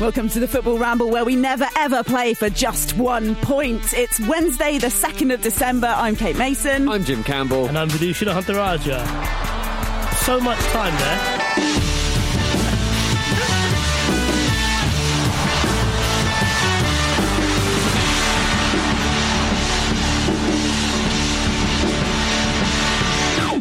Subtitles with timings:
[0.00, 3.92] Welcome to the Football Ramble, where we never ever play for just one point.
[3.92, 5.88] It's Wednesday, the 2nd of December.
[5.88, 6.88] I'm Kate Mason.
[6.88, 7.66] I'm Jim Campbell.
[7.66, 9.04] And I'm Vithushan Ehantharajah.
[10.18, 11.47] So much time there.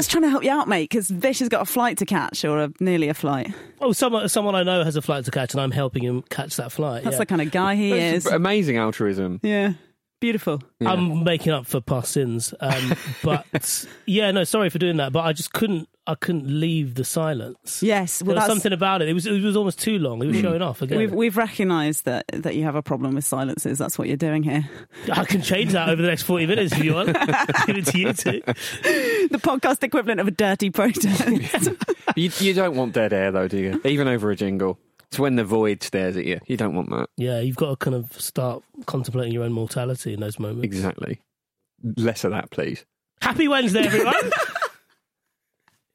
[0.08, 2.06] I was trying to help you out, mate, because Vish has got a flight to
[2.06, 3.54] catch, or a, nearly a flight.
[3.82, 6.56] Oh, someone, someone I know has a flight to catch, and I'm helping him catch
[6.56, 7.04] that flight.
[7.04, 7.20] That's yeah.
[7.20, 8.32] the kind of guy he That's is.
[8.32, 9.42] amazing altruism.
[9.44, 9.74] Yeah.
[10.20, 10.62] Beautiful.
[10.82, 13.46] I'm making up for past sins, um, but
[14.08, 15.12] yeah, no, sorry for doing that.
[15.14, 17.84] But I just couldn't, I couldn't leave the silence.
[17.84, 18.20] Yes.
[18.20, 19.10] There Well, was something about it.
[19.10, 20.24] It was, it was almost too long.
[20.24, 20.98] It was showing off again.
[20.98, 23.78] we've, we've recognised that, that you have a problem with silences.
[23.78, 24.68] That's what you're doing here.
[25.12, 27.08] I can change that over the next 40 minutes if you want.
[27.68, 28.42] Give it to you too.
[28.46, 31.28] The podcast equivalent of a dirty protest.
[32.16, 33.82] You, you don't want dead air, though, do you?
[33.86, 34.80] Even over a jingle.
[35.12, 36.40] It's when the void stares at you.
[36.48, 37.10] You don't want that.
[37.18, 40.66] Yeah, you've got to kind of start contemplating your own mortality in those moments.
[40.66, 41.22] Exactly.
[41.96, 42.86] Less of that, please.
[43.22, 44.14] Happy Wednesday, everyone.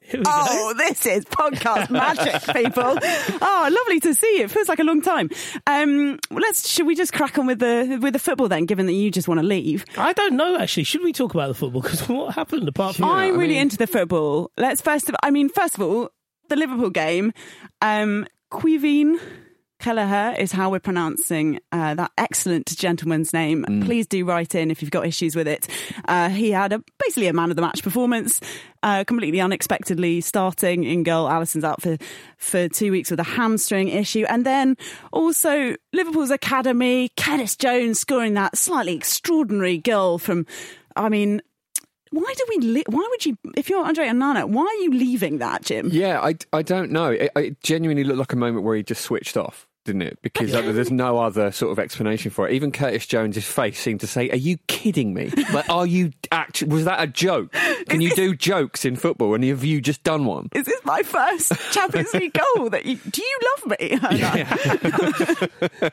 [0.01, 0.31] Here we go.
[0.35, 2.99] Oh, this is podcast magic, people.
[3.41, 4.45] Oh, lovely to see you.
[4.45, 5.31] It feels like a long time.
[5.67, 6.69] Um, let's.
[6.69, 8.67] Should we just crack on with the with the football then?
[8.67, 10.85] Given that you just want to leave, I don't know actually.
[10.85, 11.81] Should we talk about the football?
[11.83, 14.51] Because what happened apart from I'm I really mean- into the football.
[14.59, 15.09] Let's first.
[15.09, 16.11] Of, I mean, first of all,
[16.49, 17.33] the Liverpool game.
[17.81, 19.19] Um, Caoimhín
[19.79, 23.65] Kelleher is how we're pronouncing uh, that excellent gentleman's name.
[23.85, 25.67] Please do write in if you've got issues with it.
[26.07, 28.41] Uh, he had a basically a man of the match performance,
[28.83, 31.27] uh, completely unexpectedly starting in goal.
[31.27, 31.97] Alisson's out for
[32.37, 34.77] for two weeks with a hamstring issue, and then
[35.13, 40.47] also Liverpool's academy, Curtis Jones scoring that slightly extraordinary goal from.
[40.95, 41.41] I mean,
[42.13, 42.59] why do we?
[42.59, 43.37] Li- why would you?
[43.57, 45.89] If you're Andre Onana, why are you leaving that, Jim?
[45.91, 47.11] Yeah, I, I don't know.
[47.11, 50.19] It, it genuinely looked like a moment where he just switched off, didn't it?
[50.23, 52.53] Because like, there's no other sort of explanation for it.
[52.55, 55.31] Even Curtis Jones's face seemed to say, "Are you kidding me?
[55.53, 56.73] Like, are you actually?
[56.73, 57.53] Was that a joke?
[57.89, 59.35] Can you do jokes in football?
[59.35, 62.71] And have you just done one?" Is this my first Champions League goal?
[62.71, 63.99] That you do you love me?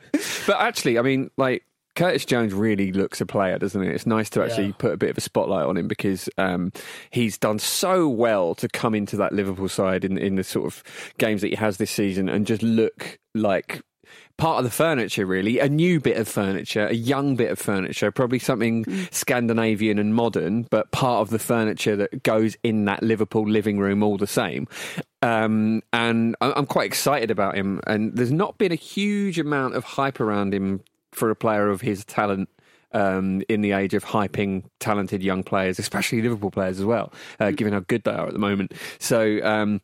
[0.46, 1.64] But actually, I mean, like
[1.96, 3.94] Curtis Jones really looks a player, doesn't it?
[3.94, 4.72] It's nice to actually Yeah.
[4.78, 6.72] put a bit of a spotlight on him because um,
[7.10, 10.82] he's done so well to come into that Liverpool side in in the sort of
[11.18, 13.82] games that he has this season and just look like
[14.38, 18.10] part of the furniture really a new bit of furniture a young bit of furniture
[18.10, 23.46] probably something scandinavian and modern but part of the furniture that goes in that liverpool
[23.48, 24.66] living room all the same
[25.22, 29.84] um, and i'm quite excited about him and there's not been a huge amount of
[29.84, 30.80] hype around him
[31.12, 32.48] for a player of his talent
[32.92, 37.50] um, in the age of hyping talented young players, especially Liverpool players as well, uh,
[37.52, 38.72] given how good they are at the moment.
[38.98, 39.80] So um,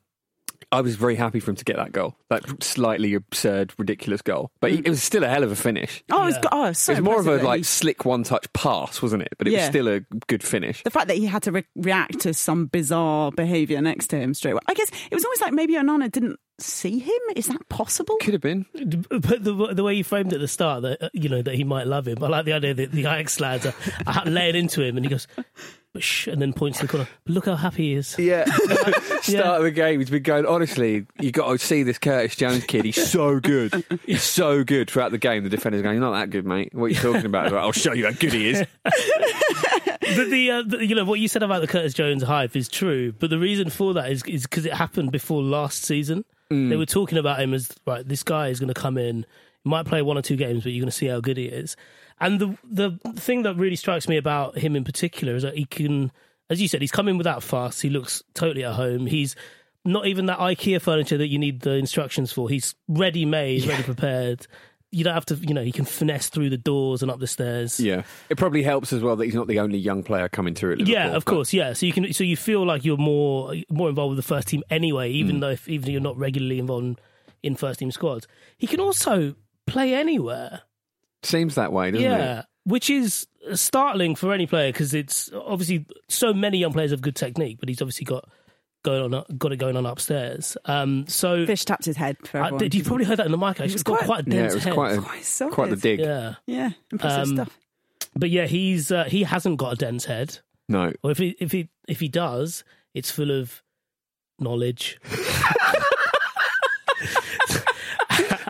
[0.73, 4.51] I was very happy for him to get that goal, that slightly absurd, ridiculous goal.
[4.61, 6.03] But he, it was still a hell of a finish.
[6.11, 6.43] oh, it's Yeah.
[6.43, 9.35] got, oh, so it was more of a like slick one-touch pass, wasn't it?
[9.39, 9.59] But it Yeah.
[9.61, 10.83] was still a good finish.
[10.83, 14.35] the fact that he had to re- react to some bizarre behaviour next to him
[14.35, 14.61] straight away.
[14.67, 17.21] I guess it was almost like maybe Onana didn't see him.
[17.35, 18.17] Is that possible?
[18.21, 18.67] Could have been.
[18.73, 21.55] But the, the way you framed it at the start, that uh, you know that
[21.55, 22.23] he might love him.
[22.23, 23.75] I like the idea that the Ajax lads are,
[24.07, 25.27] are laying into him, and he goes,
[25.93, 27.09] but and then points to the corner.
[27.27, 28.19] Look how happy he is.
[28.19, 28.45] Yeah.
[29.23, 32.65] Start of the game, he's been going, honestly, you got to see this Curtis Jones
[32.65, 32.85] kid.
[32.85, 33.85] He's so good.
[34.05, 35.45] He's so good throughout the game.
[35.45, 36.75] The defender's going, you're not that good, mate.
[36.75, 37.51] What are you talking about?
[37.51, 38.67] Like, I'll show you how good he is.
[38.85, 42.69] But the, uh, the you know what you said about the Curtis Jones hype is
[42.69, 43.13] true.
[43.13, 46.25] But the reason for that is is because it happened before last season.
[46.49, 46.79] They mm.
[46.79, 48.07] were talking about him as right.
[48.07, 49.27] This guy is going to come in,
[49.65, 51.47] he might play one or two games, but you're going to see how good he
[51.47, 51.77] is.
[52.21, 55.65] And the the thing that really strikes me about him in particular is that he
[55.65, 56.13] can,
[56.49, 57.81] as you said, he's coming without fuss.
[57.81, 59.07] He looks totally at home.
[59.07, 59.35] He's
[59.85, 62.49] not even that IKEA furniture that you need the instructions for.
[62.49, 64.47] He's ready made, ready prepared.
[64.97, 67.27] You don't have to, you know, he can finesse through the doors and up the
[67.27, 67.79] stairs.
[67.79, 68.03] Yeah.
[68.31, 70.79] It probably helps as well that he's not the only young player coming through at
[70.79, 70.95] Liverpool.
[70.95, 71.53] Yeah, of but- course.
[71.53, 74.49] Yeah, so you can, so you feel like you're more more involved with the first
[74.49, 75.17] team anyway, Mm.
[75.17, 76.97] even though if, even if you're not regularly involved in,
[77.43, 78.27] in first team squads.
[78.57, 79.35] He can also
[79.67, 80.63] play anywhere.
[81.23, 82.21] Seems that way, doesn't yeah, it?
[82.21, 87.01] Yeah, which is startling for any player because it's obviously so many young players have
[87.03, 88.29] good technique, but he's obviously got
[88.87, 90.57] going on got it going on upstairs.
[90.65, 92.17] Um, so Fish tapped his head.
[92.27, 93.51] For I, you probably heard that in the mic.
[93.51, 94.73] Actually, was he's got quite- quite a Yeah, dense it was head.
[94.75, 96.01] quite, a, Quite quite the dig.
[96.01, 97.59] yeah, yeah, impressive Um, stuff.
[98.15, 100.39] but yeah, he's uh, he hasn't got a dense head.
[100.69, 100.93] No.
[101.03, 103.63] Or if he if he if he does, it's full of
[104.39, 104.99] knowledge.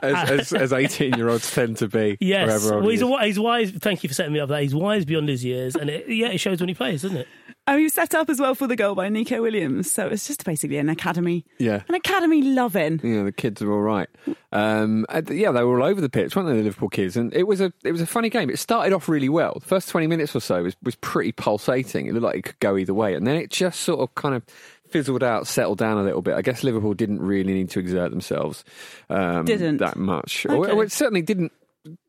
[0.03, 2.17] as, as, as 18 year olds tend to be.
[2.21, 2.71] Yes.
[2.71, 3.71] Well, he's, a, he's wise.
[3.73, 4.49] Thank you for setting me up.
[4.49, 7.17] That he's wise beyond his years, and it, yeah, it shows when he plays, doesn't
[7.19, 7.29] it?
[7.69, 9.91] Oh, he was set up as well for the goal by Neco Williams.
[9.91, 11.83] So it's just basically an academy, Yeah.
[11.89, 13.01] an academy loving.
[13.03, 14.09] Yeah, the kids are all right.
[14.53, 17.17] Um, yeah, they were all over the pitch, weren't they, the Liverpool kids?
[17.17, 18.51] And it was a it was a funny game.
[18.51, 19.55] It started off really well.
[19.61, 22.07] The first twenty minutes or so was was pretty pulsating.
[22.07, 24.35] It looked like it could go either way, and then it just sort of kind
[24.37, 24.45] of
[24.89, 26.35] fizzled out, settled down a little bit.
[26.37, 28.63] I guess Liverpool didn't really need to exert themselves
[29.11, 29.79] um, Didn't.
[29.79, 31.51] that much, or, or it certainly didn't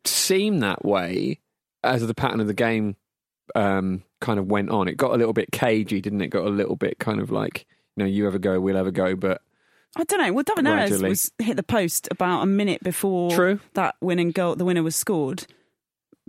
[0.05, 1.39] seem that way
[1.83, 2.95] as the pattern of the game
[3.55, 4.87] um, kind of went on.
[4.87, 6.27] It got a little bit cagey, didn't it?
[6.27, 7.65] Got a little bit kind of like
[7.97, 9.41] you know, you ever go, we'll ever go, but.
[9.95, 10.31] I don't know.
[10.31, 13.59] Well, David Neres was hit the post about a minute before True.
[13.73, 14.55] that winning goal.
[14.55, 15.47] The winner was scored.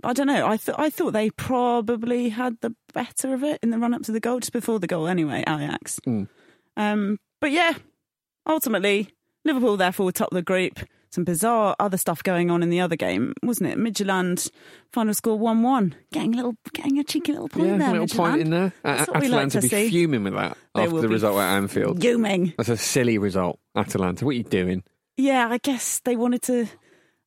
[0.03, 0.47] I don't know.
[0.47, 4.01] I thought I thought they probably had the better of it in the run up
[4.03, 5.07] to the goal, just before the goal.
[5.07, 5.99] Anyway, Ajax.
[6.07, 6.27] Mm.
[6.77, 7.73] Um, but yeah,
[8.47, 9.09] ultimately
[9.45, 10.79] Liverpool therefore top the group.
[11.11, 13.77] Some bizarre other stuff going on in the other game, wasn't it?
[13.79, 14.49] Midtjylland
[14.93, 17.89] final score one one, getting a little, getting a cheeky little point Yeah, there.
[17.95, 18.73] a little point in there.
[18.83, 19.89] That's A- what we like Atalanta to be see.
[19.89, 21.99] fuming with that They after the result at Anfield.
[22.01, 22.53] Fuming.
[22.57, 24.23] That's a silly result, Atalanta.
[24.23, 24.83] What are you doing?
[25.17, 26.67] Yeah, I guess they wanted to.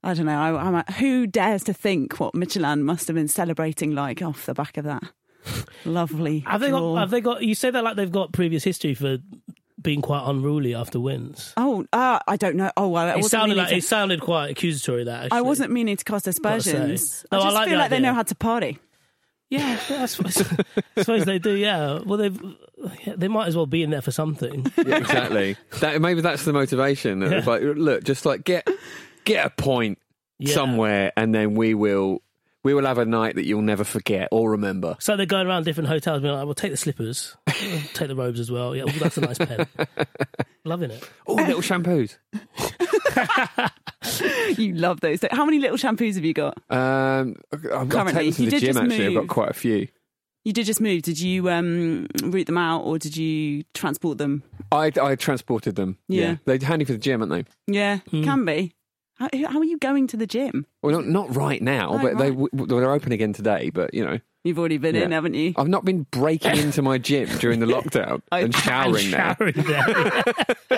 [0.04, 0.40] I don't know.
[0.40, 4.46] I, I'm like, who dares to think what Michelin must have been celebrating like off
[4.46, 5.02] the back of that
[5.84, 6.94] lovely Have they got?
[6.98, 7.42] Have they got?
[7.42, 9.18] You say that like they've got previous history for
[9.82, 11.52] being quite unruly after wins.
[11.56, 12.70] oh, uh, I don't know.
[12.76, 15.04] Oh, well, It sounded like to, it sounded quite accusatory.
[15.04, 15.38] That actually.
[15.38, 17.24] I wasn't meaning to cast aspersions.
[17.32, 18.78] No, I I like feel the like they know how to party.
[19.50, 20.40] Yeah, I suppose,
[20.96, 21.54] I suppose they do.
[21.54, 21.98] Yeah.
[22.06, 22.30] Well, they
[23.06, 24.66] yeah, they might as well be in there for something.
[24.78, 25.56] Yeah, exactly.
[25.80, 27.22] that, maybe that's the motivation.
[27.22, 28.66] It's like, look, just like get
[29.24, 29.98] get a point
[30.38, 30.54] Yeah.
[30.54, 32.22] somewhere, and then we will
[32.64, 34.96] we will have a night that you'll never forget or remember.
[35.00, 38.16] So they're going around different hotels, being like, "We'll take the slippers, we'll take the
[38.16, 39.66] robes as well." Yeah, well, that's a nice pen.
[40.64, 41.08] Loving it.
[41.26, 42.16] Oh, little shampoos.
[44.58, 45.20] You love those.
[45.30, 46.58] How many little shampoos have you got?
[46.70, 49.06] Um, I've got Currently, to you the did gym just actually.
[49.06, 49.28] I've got move.
[49.28, 49.88] quite a few.
[50.44, 51.02] You did just move.
[51.02, 54.42] Did you um, route them out or did you transport them?
[54.72, 55.98] I I transported them.
[56.08, 56.36] Yeah.
[56.44, 57.72] they're handy for the gym, aren't they?
[57.72, 58.24] Yeah, Hmm.
[58.24, 58.74] can be.
[59.32, 60.66] How, how are you going to the gym?
[60.82, 62.50] Well, not, not right now, Oh, but they right.
[62.52, 63.70] w- they're open again today.
[63.70, 65.14] But you know, You've already been in, Yeah.
[65.14, 65.54] haven't you?
[65.56, 69.36] I've not been breaking into my gym during the lockdown I- and showering there.
[69.38, 70.24] Showering there.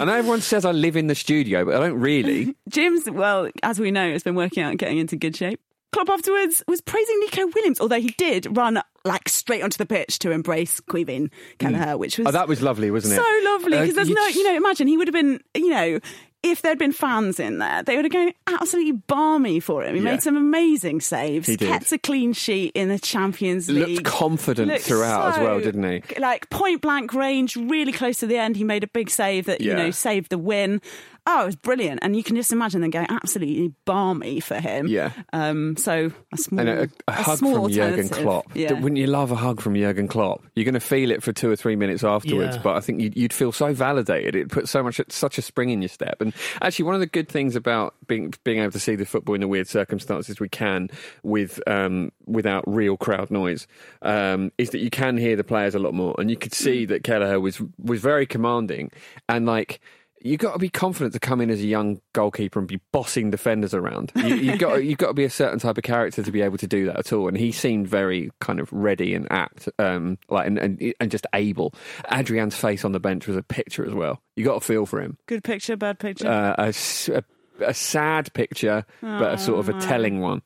[0.00, 2.54] I know everyone says I live in the studio, but I don't really.
[2.68, 5.60] Jim's, well, as we know, it's been working out and getting into good shape.
[5.92, 10.18] Klopp afterwards was praising Neco Williams, although he did run like straight onto the pitch
[10.20, 13.16] to embrace Caoimhín Kelleher, which was Oh, that was lovely, wasn't it?
[13.16, 15.38] so lovely Uh, because there's you no, just- you know, imagine he would have been,
[15.54, 16.00] you know,
[16.42, 19.94] if there'd been fans in there, they would have gone absolutely balmy for him.
[19.94, 20.10] He Yeah.
[20.12, 21.68] made some amazing saves, He did.
[21.68, 23.88] kept a clean sheet in the Champions League.
[23.88, 26.02] Looked confident Looked throughout as well, didn't he?
[26.18, 28.56] Like point blank range, really close to the end.
[28.56, 30.80] He made a big save that, you know, saved the win.
[31.24, 32.00] Oh, it was brilliant.
[32.02, 34.88] And you can just imagine them going absolutely balmy for him.
[34.88, 35.12] Yeah.
[35.32, 38.18] Um, so a small, And a, a hug small from Jurgen alternative.
[38.24, 38.56] Klopp.
[38.56, 38.72] Yeah.
[38.72, 40.42] Wouldn't you love a hug from Jurgen Klopp?
[40.56, 42.62] You're going to feel it for two or three minutes afterwards, Yeah.
[42.62, 44.34] but I think you'd, you'd feel so validated.
[44.34, 46.20] It puts so much, such a spring in your step.
[46.20, 49.36] And actually, one of the good things about being being able to see the football
[49.36, 50.88] in the weird circumstances we can
[51.22, 53.68] with um, without real crowd noise
[54.02, 56.84] um, is that you can hear the players a lot more, and you could see
[56.86, 58.90] that Kelleher was was very commanding
[59.28, 59.80] and like.
[60.24, 63.30] You've got to be confident to come in as a young goalkeeper and be bossing
[63.30, 64.12] defenders around.
[64.14, 66.58] You, you've got you've got to be a certain type of character to be able
[66.58, 67.26] to do that at all.
[67.28, 71.26] And he seemed very kind of ready and apt, um, like and, and and just
[71.34, 71.74] able.
[72.12, 74.20] Adrian's face on the bench was a picture as well.
[74.36, 75.18] You got to feel for him.
[75.26, 76.28] Good picture, bad picture.
[76.28, 76.74] Uh, a,
[77.12, 77.24] a-
[77.60, 80.42] a sad picture, but a sort of a telling one.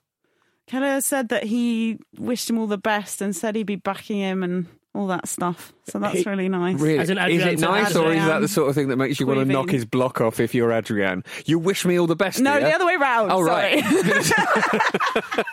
[0.67, 4.43] Kelleher said that he wished him all the best and said he'd be backing him
[4.43, 5.73] and all that stuff.
[5.89, 6.81] So that's He- really nice.
[6.81, 8.97] Really, As in is it said, nice, or is that the sort of thing that
[8.97, 11.23] makes you want to knock his block off if you're Adrian?
[11.45, 12.41] You wish me all the best.
[12.41, 12.69] No, do ya?
[12.71, 13.31] the other way round.
[13.33, 13.83] Oh, sorry.
[13.83, 15.45] right.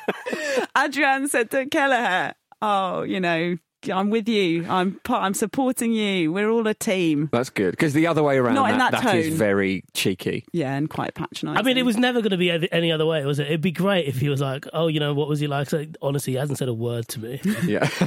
[0.78, 3.58] Adrian said to Kelleher, "Oh, you know,
[3.90, 4.66] I'm with you.
[4.70, 6.32] I'm I'm supporting you.
[6.32, 9.16] We're all a team." That's good because the other way around, Not in that that
[9.16, 9.38] is tone.
[9.38, 10.46] very cheeky.
[10.54, 11.58] Yeah, and quite patronising.
[11.58, 13.48] I mean, it was never going to be any- any other way, was it?
[13.48, 15.86] It'd be great if he was like, "Oh, you know, what was he like?" So,
[16.02, 17.42] honestly, he hasn't said a word to me.
[17.66, 17.88] Yeah.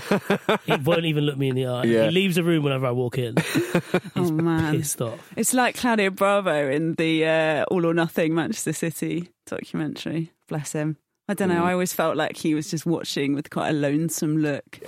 [0.67, 1.85] He won't even look me in the eye.
[1.85, 2.05] Yeah.
[2.07, 3.35] He leaves the room whenever I walk in.
[4.17, 5.33] Oh man, Pissed off.
[5.37, 10.33] it's like Claudio Bravo in the uh, All or Nothing Manchester City documentary.
[10.49, 10.97] Bless him.
[11.29, 11.65] I don't know.
[11.65, 14.79] I always felt like he was just watching with quite a lonesome look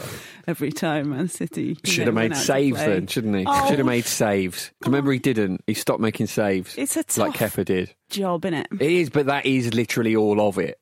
[0.47, 3.45] every time Man City you Should know, have made saves then, shouldn't he?
[3.47, 3.69] Oh.
[3.69, 4.71] Should have made saves.
[4.85, 5.65] Remember, he didn't.
[5.67, 7.95] He stopped making saves It's a like tough Kepa did.
[8.09, 8.67] job, innit?
[8.81, 10.81] It is, but that is literally all of it.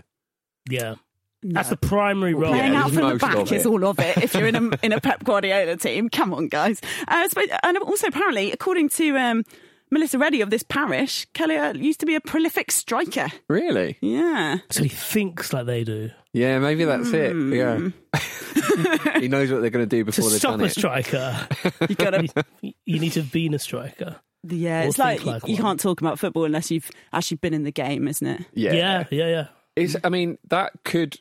[0.68, 0.96] Yeah.
[1.42, 1.54] No.
[1.54, 2.52] That's the primary role.
[2.52, 4.16] Playing Yeah, out from the most back is all of it.
[4.18, 6.80] If you're in a in a Pep Guardiola team, come on, guys.
[7.06, 7.28] Uh,
[7.62, 9.44] and also, apparently, according to um,
[9.90, 13.28] Melissa Reddy of this parish, Kelleher used to be a prolific striker.
[13.48, 13.98] Really?
[14.00, 14.58] Yeah.
[14.70, 16.10] So he thinks like they do.
[16.32, 17.34] Yeah, maybe that's it.
[17.36, 17.88] Yeah.
[19.20, 20.70] he knows what they're going to do To before they've stop done a it.
[20.70, 21.48] striker,
[21.88, 22.28] You gotta
[22.62, 24.16] you, you need to have been a striker.
[24.48, 25.62] Yeah, Or it's like, think like you one.
[25.62, 28.44] can't talk about football unless you've actually been in the game, isn't it?
[28.54, 28.72] Yeah.
[28.74, 29.46] Yeah, yeah, yeah.
[29.76, 31.18] It's, I mean, that could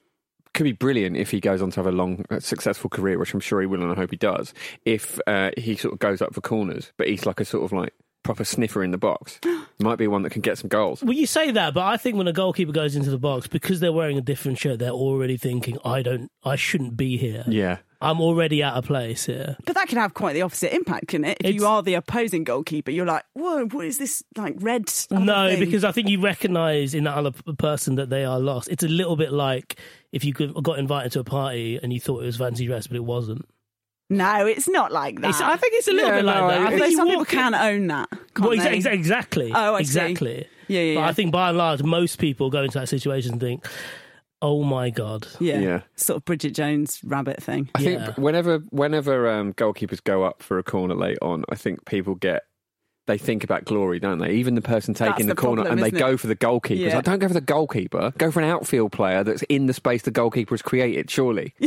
[0.53, 3.33] could be brilliant if he goes on to have a long, uh, successful career, which
[3.33, 4.53] I'm sure he will, and I hope he does.
[4.85, 7.73] If uh, he sort of goes up for corners, but he's like a sort of
[7.73, 7.93] like
[8.25, 9.39] proper sniffer in the box,
[9.79, 11.01] might be one that can get some goals.
[11.03, 13.79] Well, you say that, but I think when a goalkeeper goes into the box because
[13.79, 17.43] they're wearing a different shirt, they're already thinking, "I don't, I shouldn't be here.
[17.47, 21.07] Yeah, I'm already out of place here." But that can have quite the opposite impact,
[21.07, 21.37] can it?
[21.39, 24.91] If It's- you are the opposing goalkeeper, you're like, whoa, what is this like red?
[25.11, 25.59] No, thing?
[25.59, 28.69] because I think you recognise in that other person that they are lost.
[28.69, 29.79] It's a little bit like
[30.11, 32.95] if you got invited to a party and you thought it was fancy dress, but
[32.97, 33.45] it wasn't.
[34.09, 35.29] No, it's not like that.
[35.31, 36.59] It's, I think it's a little Yeah, bit like no, that.
[36.61, 38.09] I I- think you some people can own that.
[38.09, 39.51] Can't Well, exa- exa- exactly.
[39.53, 39.81] Oh, I see.
[39.81, 40.47] exactly.
[40.67, 41.07] Yeah, yeah, But yeah.
[41.07, 43.65] I think by and large, most people go into that situation and think,
[44.41, 45.59] "Oh my god." yeah.
[45.59, 45.81] Yeah.
[45.95, 47.69] sort of Bridget Jones rabbit thing.
[47.75, 48.05] I Yeah.
[48.05, 52.15] think whenever whenever um, goalkeepers go up for a corner late on, I think people
[52.15, 52.43] get.
[53.07, 54.31] They think about glory, don't they?
[54.31, 56.19] Even the person taking That's the, the corner, problem, and they isn't go it?
[56.19, 56.81] for the goalkeeper.
[56.85, 56.95] It's Yeah.
[56.95, 58.11] like, don't go for the goalkeeper.
[58.17, 61.11] Go for an outfield player that's in the space the goalkeeper has created.
[61.11, 61.53] Surely,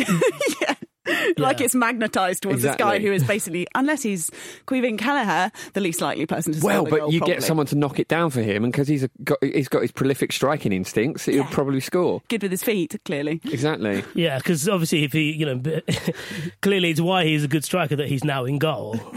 [1.38, 4.30] Like it's magnetised towards this guy who is basically, unless he's
[4.66, 7.34] Caoimhín Kelleher, the least likely person to score well, the but goal, you probably.
[7.36, 9.82] get someone to knock it down for him, and because he's a, got, he's got
[9.82, 11.48] his prolific striking instincts, he'll Yeah.
[11.50, 12.22] probably score.
[12.28, 13.40] good with his feet, clearly.
[13.44, 14.04] Exactly.
[14.14, 15.80] Yeah, because obviously, if he, you know,
[16.62, 18.92] clearly it's why he's a good striker that he's now in goal.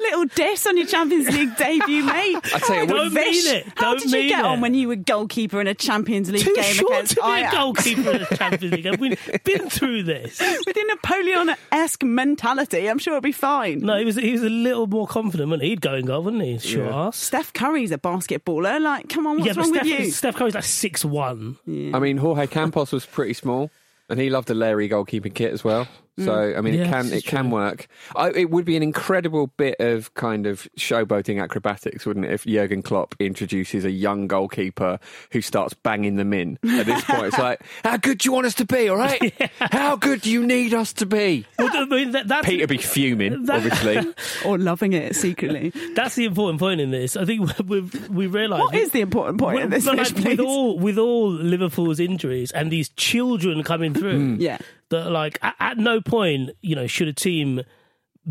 [0.00, 2.36] Little diss on your Champions League debut, mate.
[2.54, 3.66] I tell you, Don't what, mean it.
[3.76, 4.44] How Don't did you get it.
[4.44, 7.40] on when you were goalkeeper in a Champions League Too game short against to be
[7.42, 9.31] a goalkeeper in the Champions League.
[9.32, 10.38] We've been through this.
[10.66, 13.80] With a Napoleon-esque mentality, I'm sure it'll be fine.
[13.80, 16.42] No, he was he was a little more confident when he'd go in goal, wouldn't
[16.42, 16.58] he?
[16.58, 17.06] Sure Yeah.
[17.06, 17.16] ass.
[17.16, 18.80] Steph Curry's a basketballer.
[18.80, 20.10] Like, come on, what's yeah, wrong Steph, with you?
[20.10, 21.56] Steph Curry's like six one.
[21.66, 23.70] I mean, Jorge Campos was pretty small,
[24.08, 25.88] and he loved a Larry goalkeeping kit as well.
[26.18, 26.58] So mm.
[26.58, 27.54] I mean, it can it it's can true.
[27.54, 27.86] work.
[28.14, 32.32] I, it would be an incredible bit of kind of showboating acrobatics, wouldn't it?
[32.32, 34.98] If Jurgen Klopp introduces a young goalkeeper
[35.32, 36.58] who starts banging them in.
[36.68, 38.88] At this point, it's like, how good do you want us to be?
[38.90, 41.46] All right, how good do you need us to be?
[41.58, 44.12] Well, I mean, that, that's Peter be fuming, That- obviously.
[44.44, 45.72] Or loving it secretly.
[45.94, 47.16] that's the important point in this.
[47.16, 50.24] I think we we realise What is the important point in this, like, please?
[50.24, 54.40] with all with all Liverpool's injuries and these children coming through, mm.
[54.40, 54.58] Yeah.
[54.92, 57.60] That like at, at no point you know should a team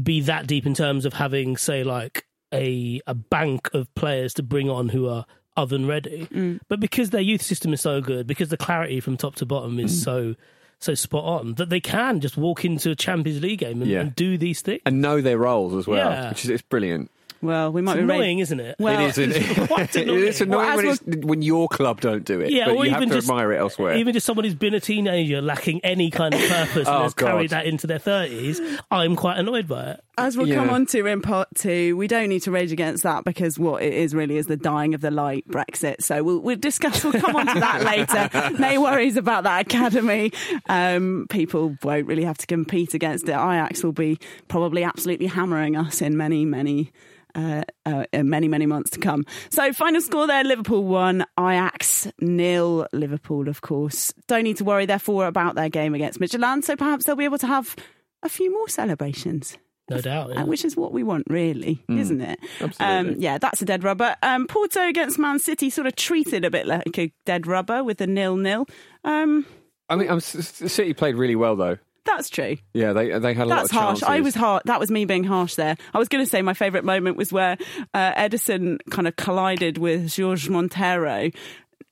[0.01, 4.43] be that deep in terms of having say like a a bank of players to
[4.43, 5.25] bring on who are
[5.57, 6.59] oven ready, Mm.
[6.69, 9.79] but because their youth system is so good, because the clarity from top to bottom
[9.79, 10.03] is Mm.
[10.03, 10.35] so
[10.79, 13.99] so spot on that they can just walk into a Champions League game and, Yeah.
[14.01, 14.81] and do these things.
[14.85, 16.29] And know their roles as well, Yeah.
[16.29, 17.11] which is it's brilliant.
[17.41, 18.19] Well, we might It's be ready.
[18.21, 18.75] annoying, isn't it?
[18.79, 19.17] Well, it is.
[19.17, 19.67] Isn't it?
[19.67, 20.51] Quite it is annoying.
[20.51, 22.51] annoying Well, when, it's, when your club don't do it.
[22.51, 23.95] Yeah, but or you have even to just- admire it elsewhere.
[23.95, 27.13] Even just someone who's been a teenager lacking any kind of purpose Oh, and has
[27.13, 27.25] God.
[27.27, 30.03] carried that into their 30s, I'm quite annoyed by it.
[30.17, 33.23] As we'll come on to in part two, we don't need to rage against that
[33.23, 36.03] because what it is really is the dying of the light Brexit.
[36.03, 37.81] So we'll, we'll discuss, we'll come on to that
[38.51, 38.59] later.
[38.59, 40.31] No worries about that academy.
[40.69, 43.31] Um, people won't really have to compete against it.
[43.31, 46.91] Ajax will be probably absolutely hammering us in many, many.
[47.35, 49.25] Uh, uh, many, many months to come.
[49.49, 52.87] So, final score there Liverpool 1, Ajax nil.
[52.91, 56.63] Liverpool, of course, don't need to worry, therefore, about their game against Midtjylland.
[56.63, 57.75] So, perhaps they'll be able to have
[58.23, 59.57] a few more celebrations
[59.89, 60.29] No doubt.
[60.33, 60.43] yeah.
[60.43, 62.39] uh, which is what we want, really, isn't it?
[62.59, 62.85] Absolutely.
[63.11, 64.15] Um, yeah, that's a dead rubber.
[64.21, 67.99] Um, Porto against Man City sort of treated a bit like a dead rubber with
[68.01, 68.65] a nil nil.
[69.03, 69.45] Um,
[69.89, 71.77] I mean, I'm, City played really well though.
[72.05, 72.57] That's true.
[72.73, 73.99] Yeah, they they had a That's lot of That's harsh.
[73.99, 74.03] chances.
[74.09, 74.63] I was hard.
[74.65, 75.75] That was me being harsh there.
[75.93, 77.57] I was going to say my favourite moment was where
[77.93, 81.29] uh, Ederson kind of collided with George Montero.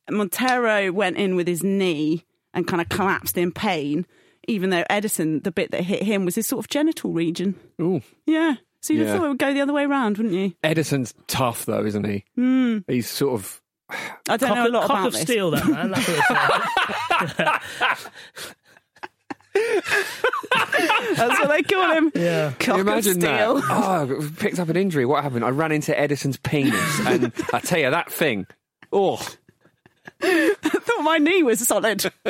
[0.10, 2.26] Montero went in with his knee
[2.56, 4.08] and kind of collapsed in pain,
[4.48, 7.54] even though Ederson, the bit that hit him was his sort of genital region.
[7.80, 8.02] Ooh.
[8.26, 8.56] Yeah.
[8.82, 9.18] So you'd Yeah.
[9.18, 10.54] thought it would go the other way around, wouldn't you?
[10.64, 12.26] Ederson's tough though, isn't he?
[12.36, 12.80] Hmm.
[12.88, 13.62] He's sort of.
[14.28, 15.22] I don't cock, know a lot cock about of this.
[15.24, 15.94] steel, that man.
[21.16, 22.12] That's what they call him.
[22.16, 22.52] Yeah.
[22.52, 23.56] Cock Can you imagine of steel.
[23.56, 23.66] that?
[23.70, 25.06] Oh, picked up an injury.
[25.06, 25.46] What happened?
[25.46, 28.48] I ran into Ederson's penis, and I tell you that thing.
[28.92, 29.16] Oh,
[30.22, 32.06] I thought my knee was solid.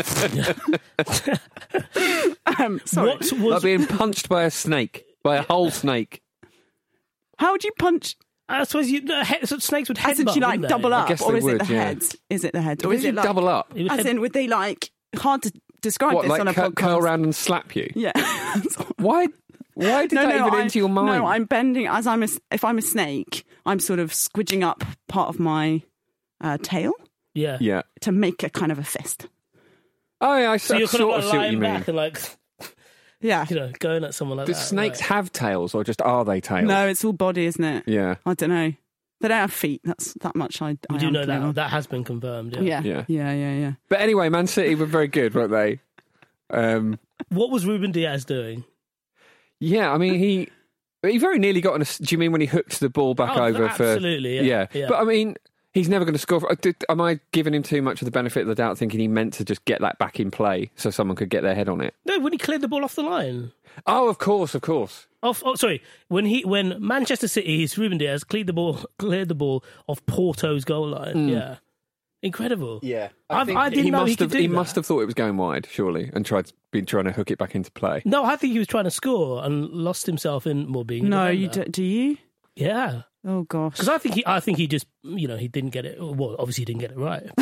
[2.45, 3.11] um, sorry.
[3.11, 6.21] What like being punched by a snake, by a whole snake.
[7.37, 8.15] How would you punch?
[8.47, 10.11] I suppose you, uh, he, so snakes would headbutt.
[10.11, 11.83] As in, you like double up, guess or they is would, it the yeah.
[11.83, 12.03] head?
[12.29, 13.73] Is it the head, or Or is it like double up?
[13.89, 16.75] As in, would they like hard to describe What, this like on a cur- podcast?
[16.75, 17.91] curl around and slap you?
[17.95, 18.11] Yeah.
[18.97, 19.27] Why?
[19.75, 21.07] Why did that even I- enter your mind?
[21.21, 24.63] No, I'm bending as I'm a, s- if I'm a snake, I'm sort of squidging
[24.63, 25.81] up part of my
[26.41, 26.91] uh, tail
[27.33, 27.57] Yeah.
[27.61, 27.83] yeah.
[28.01, 29.27] to make a kind of a fist.
[30.21, 31.73] Oh, yeah, I So sort you're kind of of like see what you lying mean.
[31.79, 32.19] back and like
[33.21, 33.45] Yeah.
[33.49, 34.59] you know going at someone like Do that.
[34.59, 35.07] snakes right.
[35.09, 36.67] have tails or just are they tails?
[36.67, 37.83] No, it's all body, isn't it?
[37.87, 38.15] Yeah.
[38.25, 38.73] I don't know.
[39.21, 39.81] They don't have feet.
[39.83, 40.61] That's that much.
[40.61, 41.53] I, I We do know that on.
[41.55, 42.55] that has been confirmed.
[42.55, 42.81] Yeah.
[42.81, 42.81] Yeah.
[42.81, 43.03] Yeah.
[43.07, 45.79] yeah, yeah, yeah, But anyway, Man City were very good, weren't they?
[46.49, 46.97] Um,
[47.29, 48.63] What was Ruben Dias doing?
[49.59, 50.49] yeah, I mean, he
[51.05, 51.83] he very nearly got on a.
[51.83, 54.43] s- Do you mean when he hooked the ball back Oh, over absolutely, for.
[54.45, 54.87] yeah, yeah.
[54.87, 55.35] But I mean,
[55.73, 56.39] he's never going to score.
[56.39, 58.77] For, uh, did, am I giving him too much of the benefit of the doubt,
[58.77, 61.55] thinking he meant to just get that back in play so someone could get their
[61.55, 61.93] head on it?
[62.05, 63.51] No, when he cleared the ball off the line.
[63.85, 65.07] Oh, of course, of course.
[65.21, 65.81] Off, oh, sorry.
[66.07, 70.63] When he when Manchester City's Ruben Dias cleared the ball cleared the ball off Porto's
[70.65, 71.13] goal line.
[71.13, 71.27] Hmm.
[71.29, 71.55] Yeah,
[72.21, 72.79] incredible.
[72.81, 74.31] Yeah, I've- I didn't he know he must could have.
[74.31, 74.53] do he that.
[74.53, 77.37] must have thought it was going wide, surely, and tried been trying to hook it
[77.37, 78.01] back into play.
[78.05, 81.09] No, I think he was trying to score and lost himself in more being.
[81.09, 81.65] No, you defender.
[81.65, 82.17] do, do you?
[82.55, 83.73] Yeah, Oh gosh.
[83.73, 85.99] because I think he I think he just you know he didn't get it.
[85.99, 87.23] Well, obviously he didn't get it right.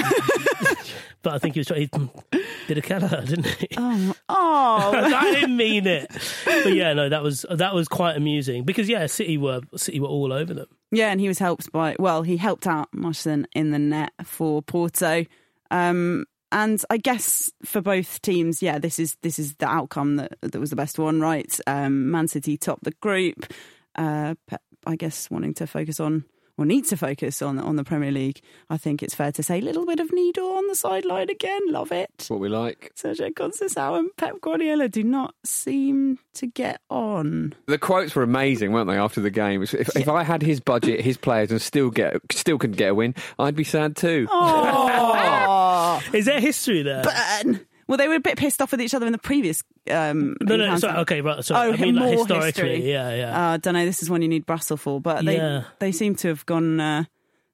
[1.22, 1.82] but I think he was trying.
[1.82, 3.68] He did a Kelleher, didn't he?
[3.78, 4.92] Oh, oh.
[4.96, 6.10] I didn't mean it.
[6.46, 10.08] But yeah, no, that was that was quite amusing because yeah, City were City were
[10.08, 10.68] all over them.
[10.92, 11.96] yeah, and he was helped by.
[12.00, 15.26] Well, he helped out Marchesín in the net for Porto.
[15.70, 20.38] Um, and I guess for both teams, yeah, this is this is the outcome that
[20.42, 21.60] that was the best one, right?
[21.68, 23.54] Um, Man City top the group.
[23.96, 26.24] Uh, Pep, I guess wanting to focus on
[26.58, 28.42] or need to focus on on the Premier League.
[28.70, 31.62] I think it's fair to say a little bit of Nido on the sideline again.
[31.72, 32.10] Love it.
[32.18, 32.92] That's what we like.
[32.96, 37.54] Sergio Conceição and Pep Guardiola do not seem to get on.
[37.68, 38.98] The quotes were amazing, weren't they?
[38.98, 42.58] After the game, if, if I had his budget, his players, and still get still
[42.58, 44.28] couldn't get a win, I'd be sad too.
[44.32, 47.04] Oh, Is there history there?
[47.04, 47.60] burn.
[47.88, 49.64] Well, they were a bit pissed off with each other in the previous.
[49.90, 50.80] Um, no, no, encounter.
[50.82, 51.44] sorry, okay, right.
[51.44, 52.92] Sorry, Oh, I mean like more historically, history.
[52.92, 53.50] yeah, yeah.
[53.50, 53.86] I Uh, don't know.
[53.86, 55.64] This is one you need Brussels for, but they Yeah.
[55.80, 56.80] they seem to have gone.
[56.80, 57.04] Uh,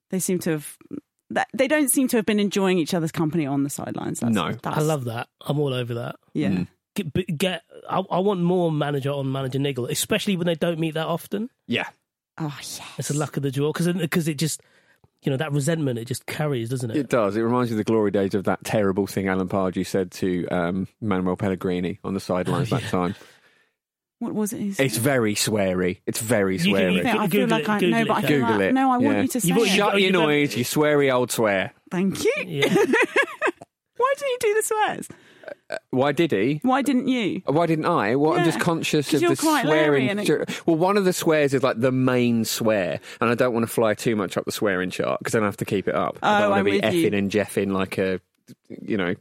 [0.10, 0.78] they seem to have.
[1.30, 4.20] that- They don't seem to have been enjoying each other's company on the sidelines.
[4.20, 4.52] That's, No.
[4.52, 5.30] that's, I love that.
[5.42, 6.16] I'm all over that.
[6.34, 10.78] Yeah, Get, get I, I want more manager on manager niggle, especially when they don't
[10.80, 11.50] meet that often.
[11.68, 11.88] Yeah,
[12.40, 12.82] oh yes.
[13.00, 14.62] It's a luck of the draw because because it just
[15.24, 16.98] you know that resentment it just carries, doesn't it?
[16.98, 17.36] it does.
[17.36, 20.48] It reminds you of the glory days of that terrible thing Alan Pardew said to
[20.50, 23.16] um, Manuel Pellegrini on the sidelines that time.
[24.20, 24.60] What was it?
[24.62, 26.00] His- It's very sweary.
[26.06, 26.94] It's very You can- sweary.
[26.96, 28.30] you Yeah, I feel like it, I Google know, but I Kat.
[28.30, 28.74] feel Google like, it.
[28.74, 29.22] no, I want Yeah.
[29.24, 29.70] you to say You've got- it.
[29.72, 31.74] Shut got- your noise, you sweary old swear.
[31.92, 32.34] Thank you.
[32.46, 32.74] Yeah.
[33.98, 35.08] Why didn't you do the swears?
[35.90, 36.60] Why did he?
[36.64, 37.42] Why didn't you?
[37.46, 38.16] Why didn't I?
[38.16, 40.10] Well, I'm Yeah, just conscious 'cause of you're the quite swearing.
[40.10, 43.54] and it- Well, one of the swears is like the main swear, and I don't
[43.54, 45.88] want to fly too much up the swearing chart because then I have to keep
[45.88, 46.18] it up.
[46.22, 47.10] I Oh, don't want I'm to be with you.
[47.12, 48.20] effing and jeffing like a,
[48.82, 49.16] you know,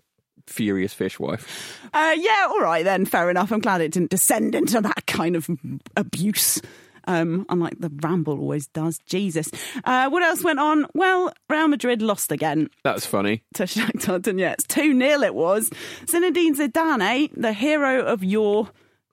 [0.46, 1.46] furious fishwife.
[1.94, 3.04] Uh, yeah, all right then.
[3.06, 3.52] Fair enough.
[3.52, 5.48] I'm glad it didn't descend into that kind of
[5.96, 6.60] abuse.
[7.06, 8.98] Um, unlike the ramble always does.
[9.06, 9.50] Jesus.
[9.84, 10.86] Uh, what else went on?
[10.94, 13.42] Well, Real Madrid lost again That's funny.
[13.54, 14.66] to Shakhtar Donetsk.
[14.68, 15.70] 2 0 it was.
[16.06, 18.68] Zinedine Zidane, the hero of your.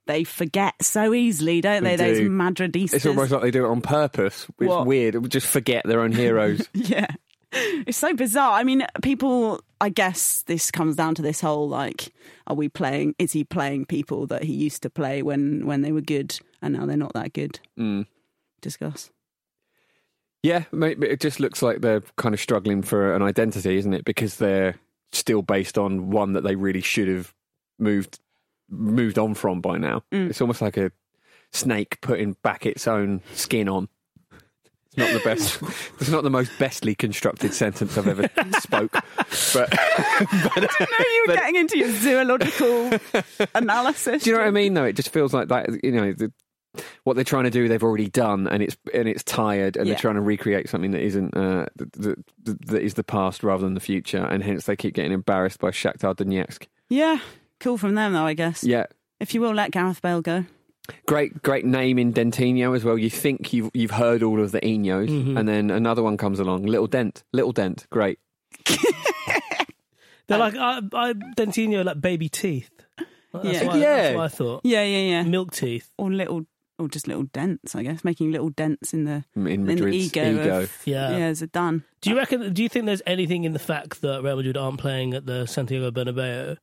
[0.08, 1.95] They forget so easily, don't they?
[1.95, 2.30] They Those do.
[2.32, 2.93] Madridistas.
[2.95, 4.47] It's almost like they do it on purpose.
[4.60, 4.88] It's What?
[4.88, 5.13] weird.
[5.13, 6.67] It would just forget their own heroes.
[6.73, 7.06] Yeah.
[7.52, 8.54] It's so bizarre.
[8.54, 12.13] I mean, people, I guess this comes down to this whole like,
[12.45, 15.91] are we playing, is he playing people that he used to play when, when they
[15.91, 17.60] were good and now they're not that good?
[17.78, 18.06] Mm.
[18.62, 19.12] Discuss.
[20.41, 24.06] Yeah, maybe it just looks like they're kind of struggling for an identity, isn't it?
[24.06, 24.76] Because they're
[25.12, 27.34] still based on one that they really should have
[27.78, 28.19] moved
[28.69, 30.04] moved on from by now.
[30.12, 30.30] Mm.
[30.30, 30.91] It's almost like a
[31.52, 33.89] snake putting back its own skin on.
[34.88, 35.62] It's not the best.
[36.00, 38.24] it's not the most bestly constructed sentence I've ever
[38.60, 38.91] spoke.
[38.91, 40.88] But, but know.
[41.00, 42.91] you were getting into your zoological
[43.56, 44.24] analysis.
[44.24, 44.74] do you know what I mean?
[44.74, 45.84] Though it just feels like that.
[45.84, 46.32] You know, the,
[47.03, 49.93] what they're trying to do, they've already done, and it's and it's tired, and Yeah.
[49.93, 52.25] they're trying to recreate something that isn't uh, that, that,
[52.67, 55.71] that is the past rather than the future, and hence they keep getting embarrassed by
[55.71, 56.67] Shakhtar Donetsk.
[56.89, 57.19] Yeah,
[57.60, 58.63] cool from them though, I guess.
[58.63, 58.86] Yeah,
[59.19, 60.45] If you will let Gareth Bale go.
[61.05, 62.97] great great name in Dentinho as well.
[62.97, 65.38] You think you've you've heard all of the Enos, Mhm.
[65.39, 68.19] and then another one comes along, Little Dent, Little Dent, great.
[70.27, 72.69] They're like I, I Dentinho like baby teeth.
[73.34, 73.63] That's Yeah.
[73.65, 73.95] what I, Yeah.
[74.03, 74.62] that's what I thought.
[74.63, 75.23] Yeah, yeah, yeah.
[75.23, 75.89] Milk teeth.
[75.97, 76.45] Or little,
[76.79, 80.23] or just little dents, I guess, making little dents in the, In in the ego.
[80.31, 80.61] ego.
[80.63, 81.11] Of, Yeah.
[81.17, 81.83] yeah, Zidane.
[82.01, 82.53] Do you reckon?
[82.53, 85.45] Do you think there's anything in the fact that Real Madrid aren't playing at the
[85.45, 86.57] Santiago Bernabeu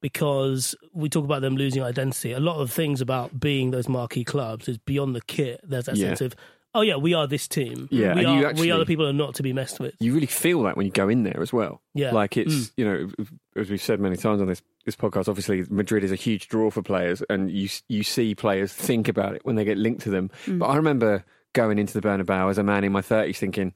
[0.00, 2.32] because we talk about them losing identity?
[2.32, 5.60] A lot of things about being those marquee clubs is beyond the kit.
[5.64, 6.08] There's that Yeah.
[6.08, 6.34] sense of,
[6.74, 7.88] oh yeah, we are this team.
[7.90, 8.52] Yeah, we are.
[8.54, 9.94] you we are the people who are not to be messed with.
[10.00, 11.82] you really feel that when you go in there as well.
[11.94, 12.12] Yeah.
[12.12, 12.72] Like it's, Mm.
[12.76, 13.10] you know,
[13.56, 16.70] as we've said many times on this, this podcast, obviously Madrid is a huge draw
[16.70, 20.10] for players, and you you see players think about it when they get linked to
[20.10, 20.30] them.
[20.46, 20.58] Mm.
[20.58, 23.74] But I remember going into the Bernabeu as a man in my thirties, thinking.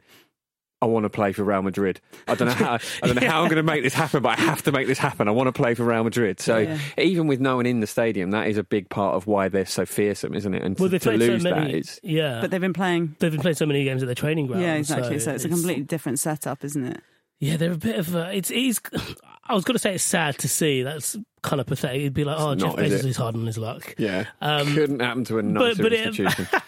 [0.80, 2.00] I want to play for Real Madrid.
[2.26, 2.72] I don't know how.
[2.74, 4.88] I don't know how I'm going to make this happen, but I have to make
[4.88, 5.28] this happen.
[5.28, 6.40] I want to play for Real Madrid.
[6.40, 6.76] So Yeah.
[6.98, 9.64] even with no one in the stadium, that is a big part of why they're
[9.64, 10.60] so fearsome, isn't it?
[10.64, 11.74] And Well, to, to lose so that many.
[11.78, 13.14] is yeah, But they've been playing.
[13.20, 14.62] they've been playing so many games at their training ground.
[14.64, 15.20] Yeah, exactly.
[15.20, 17.00] So, it's, a completely different setup, isn't it?
[17.42, 18.32] Yeah, they're a bit of a.
[18.36, 18.50] It's.
[18.52, 18.80] it's
[19.44, 20.82] I was going to say it's sad to see.
[20.84, 22.00] That's kind of pathetic.
[22.02, 23.06] It'd be like, oh, Jeff not, is Bezos it?
[23.06, 23.94] is hard on his luck.
[23.98, 26.46] yeah, Um, couldn't happen to a nicer but it- institution.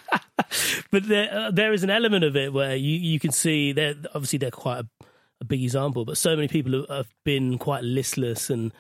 [0.91, 3.95] But there, uh, there is an element of it where you, you can see they're
[4.15, 4.87] obviously they're quite a,
[5.41, 8.73] a big example, but so many people have, have been quite listless and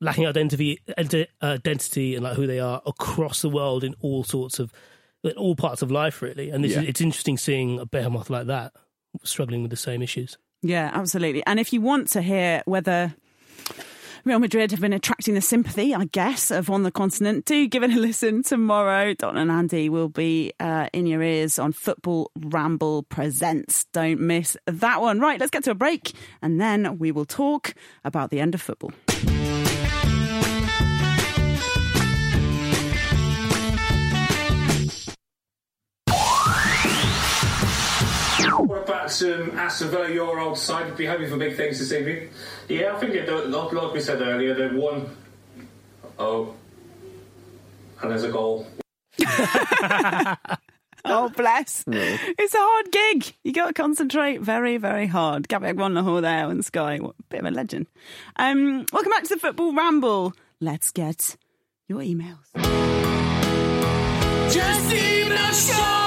[0.00, 4.58] lacking identity, identi- identity and like who they are across the world in all sorts
[4.58, 4.72] of
[5.24, 6.50] in all parts of life, really.
[6.50, 6.82] And this Yeah.
[6.82, 8.72] is, it's interesting seeing a behemoth like that
[9.24, 10.36] struggling with the same issues.
[10.62, 11.42] Yeah, absolutely.
[11.46, 13.14] And if you want to hear whether
[14.24, 17.82] Real Madrid have been attracting the sympathy, I guess, of on the continent, do give
[17.82, 19.14] it a listen tomorrow.
[19.14, 23.86] Don and Andy will be uh, in your ears on Football Ramble Presents.
[23.92, 25.20] Don't miss that one.
[25.20, 28.60] Right, let's get to a break and then we will talk about the end of
[28.60, 28.92] football.
[39.08, 40.94] What about um, Aston Villa, your old side?
[40.94, 42.28] Be hoping for big things this evening.
[42.68, 45.16] Yeah, I think it, like, like we said earlier, they've won.
[46.18, 46.54] Oh,
[48.02, 48.66] and there's a goal.
[51.10, 51.84] Oh, bless.
[51.86, 53.34] It's a hard gig.
[53.42, 55.48] You got to concentrate very, very hard.
[55.48, 56.98] Gabriel Wan there on Sky.
[56.98, 57.86] What a bit of a legend.
[58.36, 60.34] Um, welcome back to the Football Ramble.
[60.60, 61.36] Let's get
[61.86, 62.44] your emails.
[64.52, 65.97] Just email show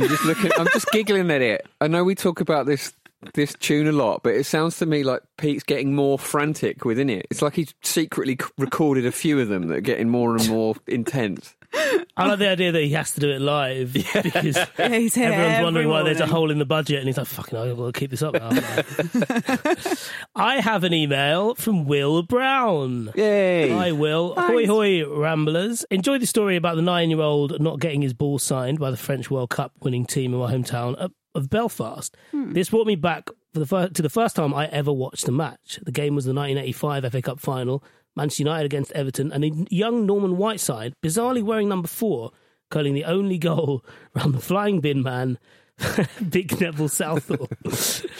[0.00, 0.50] You're just looking.
[0.58, 1.66] I'm just giggling at it.
[1.80, 2.94] I know we talk about this
[3.34, 7.10] this tune a lot, but it sounds to me like Pete's getting more frantic within
[7.10, 7.26] it.
[7.30, 10.74] It's like he's secretly recorded a few of them that are getting more and more
[10.86, 11.54] intense.
[11.72, 15.64] I like the idea that he has to do it live because He's here everyone's
[15.64, 17.94] wondering every why there's a hole in the budget, and he's like, "Fucking, I've got
[17.94, 18.50] to keep this up." Now,
[20.34, 20.60] I?
[20.60, 23.12] Have an email from Will Brown.
[23.14, 23.70] Yay!
[23.70, 24.34] Hi, Will.
[24.36, 25.84] Hoi, hoi, Ramblers.
[25.90, 28.96] Enjoy the story about the nine year old not getting his ball signed by the
[28.96, 31.12] French World Cup winning team in my hometown of-
[31.48, 32.16] Belfast.
[32.32, 35.32] This brought me back for the first, to the first time I ever watched a
[35.32, 35.78] match.
[35.82, 37.84] The game was the 1985 FA Cup final,
[38.16, 42.32] Manchester United against Everton, and a young Norman Whiteside, bizarrely wearing number four,
[42.70, 43.84] curling the only goal
[44.16, 45.38] around the flying bin man.
[46.28, 47.48] Big Neville Southall.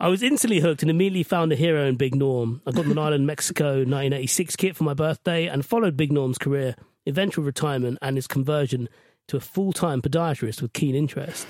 [0.00, 2.60] I was instantly hooked and immediately found a hero in Big Norm.
[2.66, 6.76] I got an Island Mexico 1986 kit for my birthday and followed Big Norm's career,
[7.06, 8.90] eventual retirement, and his conversion
[9.28, 11.46] to a full time podiatrist with keen interest.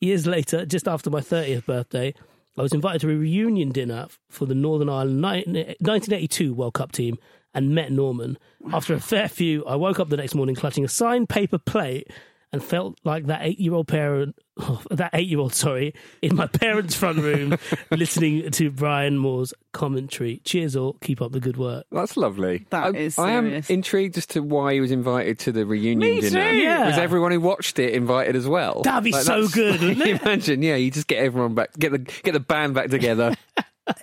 [0.00, 2.14] Years later, just after my 30th birthday,
[2.56, 7.18] I was invited to a reunion dinner for the Northern Ireland 1982 World Cup team
[7.58, 8.38] and met Norman.
[8.72, 12.08] After a fair few, I woke up the next morning clutching a signed paper plate
[12.52, 15.92] and felt like that eight-year-old parent, oh, that eight-year-old, sorry,
[16.22, 17.56] in my parents' front room,
[17.90, 20.40] listening to Brian Moore's commentary.
[20.44, 20.94] Cheers, all.
[21.02, 21.84] Keep up the good work.
[21.92, 22.64] That's lovely.
[22.70, 25.98] That I, is I am intrigued as to why he was invited to the reunion
[25.98, 26.50] Me dinner.
[26.52, 26.56] too.
[26.56, 26.86] Yeah.
[26.86, 28.80] Was everyone who watched it invited as well?
[28.82, 30.22] That'd be so that's- good, wouldn't it?
[30.22, 33.34] Imagine, yeah, you just get everyone back, get the get the band back together.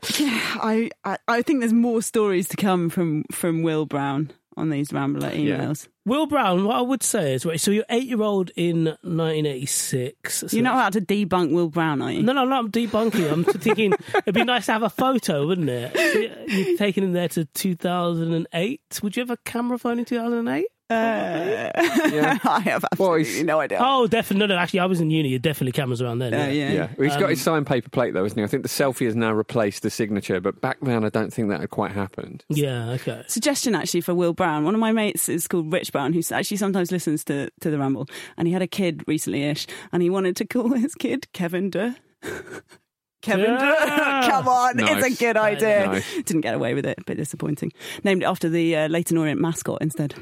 [0.03, 4.93] I, I, I think there's more stories to come from, from Will Brown on these
[4.93, 5.87] Rambler emails.
[6.05, 10.33] Will Brown, what I would say is, right, so you're eight-year-old in 1986.
[10.39, 12.23] so You're not allowed to debunk Will Brown, are you?
[12.23, 13.31] No, no, no, I'm debunking.
[13.31, 16.47] I'm thinking it'd be nice to have a photo, wouldn't it?
[16.49, 18.81] You've taken him there to 2008.
[19.03, 20.65] Would you have a camera phone in 2008?
[20.89, 21.71] Uh,
[22.11, 22.37] Yeah.
[22.43, 23.79] I have Well, absolutely he's- no idea.
[23.81, 24.47] Oh, definitely.
[24.47, 25.29] No, no, actually, I was in uni.
[25.29, 26.33] You're definitely cameras around then.
[26.33, 26.47] Uh, yeah.
[26.47, 26.71] yeah.
[26.73, 28.43] Yeah, well, he's got his signed paper plate though, isn't he?
[28.43, 31.49] I think the selfie has now replaced the signature, but back then I don't think
[31.49, 32.43] that had quite happened.
[32.49, 33.23] Yeah, okay.
[33.27, 34.63] Suggestion actually for Will Brown.
[34.63, 37.79] One of my mates is called Rich Brown, who actually sometimes listens to, to the
[37.79, 41.27] Ramble, and he had a kid recently ish, and he wanted to call his kid
[41.33, 41.95] Kevin De.
[43.21, 44.27] Kevin Yeah.
[44.29, 45.87] Come on, it's a good idea.
[45.87, 46.13] Nice.
[46.23, 47.71] Didn't get away with it, a bit disappointing.
[48.03, 50.13] Named it after the uh, Leyton Orient mascot instead.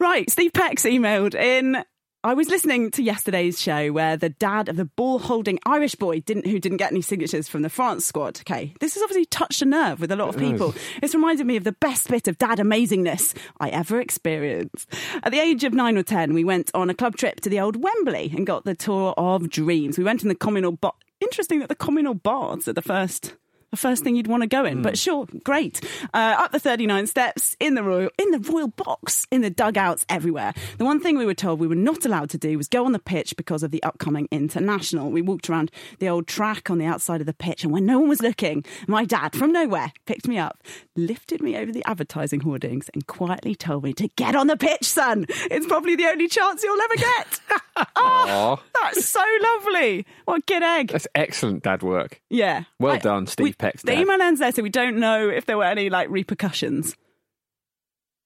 [0.00, 1.84] Right, Steve Peck's emailed in.
[2.24, 6.20] I was listening to yesterday's show where the dad of the ball holding Irish boy
[6.20, 8.40] didn't who didn't get any signatures from the France squad.
[8.40, 8.72] Okay.
[8.80, 10.74] This has obviously touched a nerve with a lot of people.
[11.02, 14.90] It's reminded me of the best bit of dad amazingness I ever experienced.
[15.22, 17.60] At the age of nine or ten, we went on a club trip to the
[17.60, 19.98] old Wembley and got the tour of dreams.
[19.98, 20.94] We went in the communal bar.
[21.20, 23.34] Interesting that the communal baths are the first
[23.70, 24.82] the first thing you'd want to go in.
[24.82, 25.80] But sure, great.
[26.12, 30.04] Uh, up the 39 steps in the royal in the royal box, in the dugouts,
[30.08, 30.52] everywhere.
[30.78, 32.92] The one thing we were told we were not allowed to do was go on
[32.92, 35.10] the pitch because of the upcoming international.
[35.10, 37.98] We walked around the old track on the outside of the pitch, and when no
[37.98, 40.62] one was looking, my dad from nowhere picked me up,
[40.96, 44.84] lifted me over the advertising hoardings, and quietly told me to get on the pitch,
[44.84, 45.26] son.
[45.50, 47.40] It's probably the only chance you'll ever get.
[47.96, 50.06] Aw, That's so lovely.
[50.24, 50.88] What a good egg.
[50.88, 52.20] that's excellent dad work.
[52.30, 52.64] Yeah.
[52.78, 55.64] Well I- done, Steve The email ends there, so we don't know if there were
[55.64, 56.96] any like repercussions.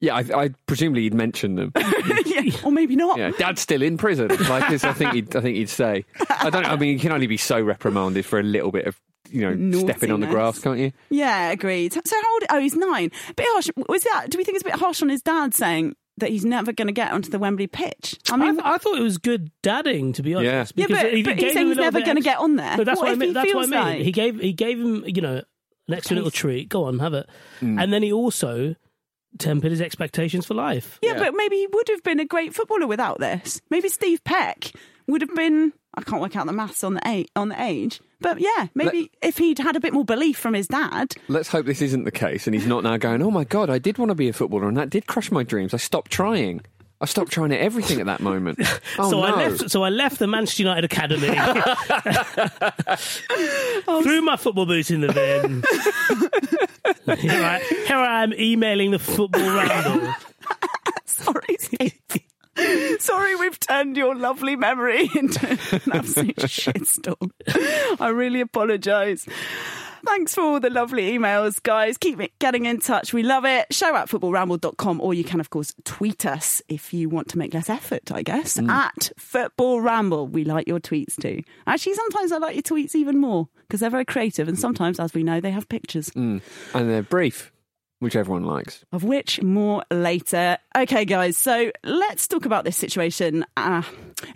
[0.00, 1.72] Yeah, I, I presumably he'd mention them.
[2.26, 2.42] yeah.
[2.62, 3.18] Or maybe not.
[3.18, 4.28] Yeah, Dad's still in prison.
[4.28, 6.04] Like this, I think he'd, I think he'd say.
[6.28, 6.66] I don't.
[6.66, 9.78] I mean, you can only be so reprimanded for a little bit of you know
[9.78, 10.92] stepping on the grass, can't you?
[11.10, 11.94] Yeah, agreed.
[11.94, 12.42] So how old?
[12.50, 13.10] Oh, he's nine.
[13.36, 13.70] bit harsh.
[13.88, 14.26] Was that?
[14.28, 16.86] Do we think it's a bit harsh on his dad saying that he's never going
[16.86, 18.18] to get onto the Wembley pitch?
[18.30, 20.72] I I, mean, th- I thought it was good dadding, to be honest.
[20.76, 22.56] Yeah, because but- he but gave he's him saying he's never gonna extra- get on
[22.56, 22.76] there.
[22.76, 23.28] But that's What what, I if mean.
[23.30, 23.80] he That's what I feels mean.
[23.80, 25.42] like- He gave he gave him, you know,
[25.88, 26.40] an extra little Taste.
[26.40, 26.68] treat.
[26.68, 27.28] Go on, have it.
[27.60, 27.82] Mm.
[27.82, 28.74] And then he also
[29.38, 30.98] tempered his expectations for life.
[31.02, 33.60] yeah, but maybe he would have been a great footballer without this.
[33.70, 34.72] Maybe Steve Peck
[35.06, 35.72] would have been.
[35.96, 39.12] I can't work out the maths on the age, on the age, but yeah, maybe
[39.22, 41.14] if he'd had a bit more belief from his dad.
[41.28, 43.22] Let's hope this isn't the case, and he's not now going.
[43.22, 45.44] Oh my god, I did want to be a footballer, and that did crush my
[45.44, 45.72] dreams.
[45.72, 46.62] I stopped trying.
[47.00, 48.58] I stopped trying at everything at that moment.
[48.96, 49.26] Oh so no!
[49.26, 49.70] I left.
[49.70, 51.28] So I left the Manchester United academy,
[53.88, 55.62] oh, threw my football boots in the bin.
[57.16, 57.56] Here,
[57.96, 60.14] I, am emailing the football ramble.
[61.06, 62.00] Sorry, Steve.
[63.00, 67.30] Sorry, we've turned your lovely memory into an absolute shitstorm.
[68.00, 69.26] I really apologise.
[70.06, 71.96] Thanks for all the lovely emails, guys.
[71.96, 73.12] Keep getting in touch.
[73.12, 73.72] We love it.
[73.72, 77.54] Show at footballramble.com, or you can, of course, tweet us if you want to make
[77.54, 78.68] less effort, I guess, mm.
[78.68, 80.26] at Football Ramble.
[80.26, 81.42] We like your tweets too.
[81.66, 85.14] Actually, sometimes I like your tweets even more because they're very creative, and sometimes, as
[85.14, 86.10] we know, they have pictures.
[86.10, 86.42] Mm.
[86.74, 87.52] and they're brief,
[88.00, 88.84] which everyone likes.
[88.92, 90.58] of which more later.
[90.76, 93.44] Okay, guys, so let's talk about this situation.
[93.56, 93.82] Uh,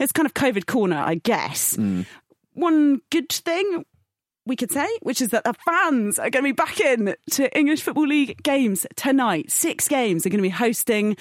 [0.01, 1.77] it's kind of COVID corner, I guess.
[1.77, 2.07] Mm.
[2.55, 3.85] One good thing
[4.49, 7.57] we could say, which is that the fans are going to be back in to
[7.57, 9.51] English Football League games tonight.
[9.53, 11.17] Six games are going to be hosting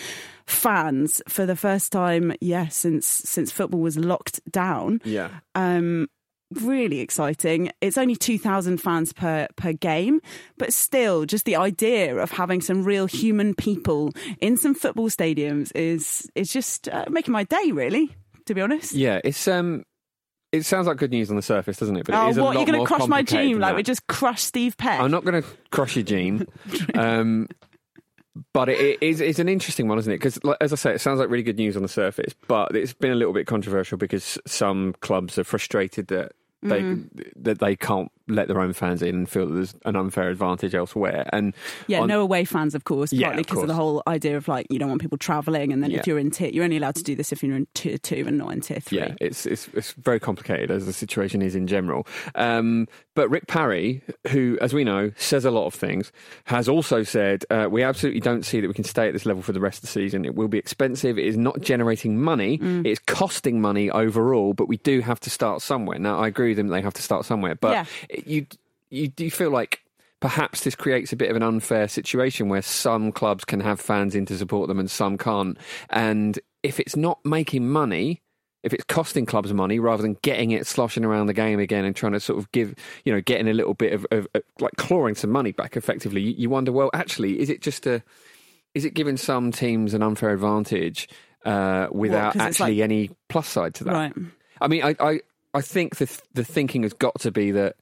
[0.46, 5.30] fans for the first time, yes, since since football was locked down Yeah.
[5.56, 6.08] um,
[6.54, 7.70] really exciting.
[7.82, 10.22] It's only 2,000 fans per, per game,
[10.58, 15.72] but still, just the idea of having some real human people in some football stadiums
[15.76, 18.94] is, is just uh, making my day, really, to be honest.
[18.94, 19.84] Yeah, it's um,
[20.52, 22.06] it sounds like good news on the surface, doesn't it?
[22.06, 22.56] But it oh, is a what?
[22.56, 25.00] You're going to crush my dream like we just crushed Steve Peck?
[25.00, 26.48] I'm not going to crush your gene,
[26.96, 27.48] um,
[28.54, 30.18] but it, it is it's an interesting one, isn't it?
[30.18, 32.94] Because, as I say, it sounds like really good news on the surface, but it's
[32.94, 36.32] been a little bit controversial because some clubs are frustrated that
[36.64, 37.44] they Mm-hmm.
[37.44, 40.76] that they can't let their own fans in and feel that there's an unfair advantage
[40.76, 41.30] elsewhere.
[41.32, 41.54] And
[41.88, 44.38] Yeah, on- no away fans, of course, Yeah, partly of because of, the whole idea
[44.38, 46.00] of like you don't want people travelling, and then Yeah.
[46.00, 48.26] if you're in tier, you're only allowed to do this if you're in tier two
[48.28, 48.98] and not in tier three.
[49.00, 52.06] Yeah, it's, it's it's very complicated as the situation is in general.
[52.36, 56.12] Um, but Rick Parry, who, as we know, says a lot of things,
[56.46, 59.42] has also said uh, we absolutely don't see that we can stay at this level
[59.44, 60.24] for the rest of the season.
[60.24, 61.18] It will be expensive.
[61.18, 62.60] It is not generating money.
[62.86, 64.54] It's costing money overall.
[64.54, 66.00] But we do have to start somewhere.
[66.00, 67.56] Now, I agree with them; they have to start somewhere.
[67.56, 67.86] But Yeah.
[68.10, 68.46] it- you
[68.90, 69.82] you do you feel like.
[70.20, 74.16] Perhaps this creates a bit of an unfair situation where some clubs can have fans
[74.16, 75.60] in to support them and some can't.
[75.92, 78.24] And if it's not making money,
[78.68, 81.96] if it's costing clubs money rather than getting it sloshing around the game again and
[81.96, 82.76] trying to sort of give,
[83.06, 86.20] you know, getting a little bit of, of, of like clawing some money back effectively,
[86.20, 88.04] you, you wonder, well, actually, is it just a,
[88.74, 91.08] is it giving some teams an unfair advantage
[91.46, 93.94] uh, without it's actually like- any plus side to that?
[93.94, 94.14] Right.
[94.60, 95.20] I mean, I, I,
[95.54, 97.78] I think the the thinking has got to be that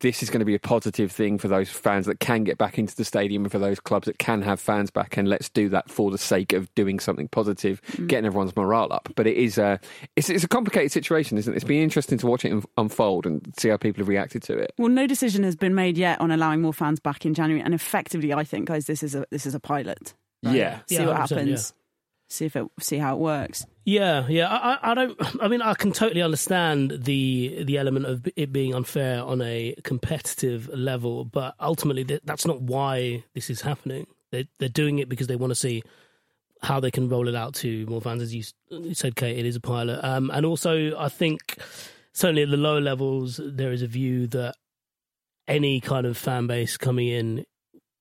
[0.00, 2.78] this is going to be a positive thing for those fans that can get back
[2.78, 5.16] into the stadium and for those clubs that can have fans back.
[5.16, 8.06] And let's do that for the sake of doing something positive, mm.
[8.06, 9.08] getting everyone's morale up.
[9.16, 9.80] But it is a,
[10.16, 11.56] it's, it's a complicated situation, isn't it?
[11.56, 14.72] It's been interesting to watch it unfold and see how people have reacted to it.
[14.78, 17.74] Well, no decision has been made yet on allowing more fans back in January, and
[17.74, 20.14] effectively, I think, guys, this is a this is a pilot.
[20.42, 20.80] Yeah.
[20.86, 21.74] See Yeah, what 100%, happens.
[22.30, 23.64] See if it see how it works.
[23.84, 24.48] Yeah, yeah.
[24.48, 25.42] I, I- don't.
[25.42, 29.74] I mean, I can totally understand the the element of it being unfair on a
[29.82, 34.06] competitive level, but ultimately, that's not why this is happening.
[34.30, 35.82] They're, they're doing it because they want to see
[36.60, 38.20] how they can roll it out to more fans.
[38.20, 41.56] As you you said, Kate, it is a pilot, um, and also I think
[42.12, 44.54] certainly at the lower levels there is a view that
[45.46, 47.46] any kind of fan base coming in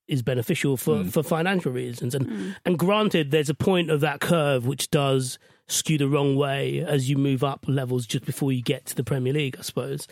[0.07, 2.15] is beneficial for, for financial reasons.
[2.15, 6.79] And and granted, there's a point of that curve which does skew the wrong way
[6.79, 10.07] as you move up levels just before you get to the Premier League, I suppose.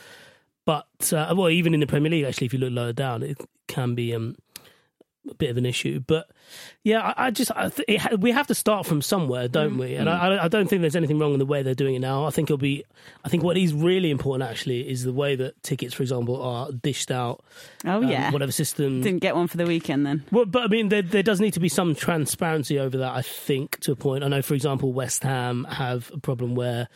[0.65, 3.37] but uh, well, even in the Premier League, actually, if you look lower down, it
[3.67, 4.35] can be um,
[5.29, 5.99] a bit of an issue.
[5.99, 6.29] But
[6.83, 9.77] yeah, I, I just I th- it ha- we have to start from somewhere, don't
[9.77, 9.95] we?
[9.95, 12.25] And I, I don't think there's anything wrong in the way they're doing it now.
[12.25, 12.83] I think it'll be.
[13.23, 16.71] I think what is really important actually is the way that tickets, for example, are
[16.71, 17.43] dished out.
[17.85, 18.31] Oh um, yeah.
[18.31, 19.01] whatever system.
[19.01, 20.23] Didn't get one for the weekend then.
[20.31, 23.13] Well, but I mean, there, there does need to be some transparency over that.
[23.13, 24.23] I think to a point.
[24.23, 26.87] I know, for example, West Ham have a problem where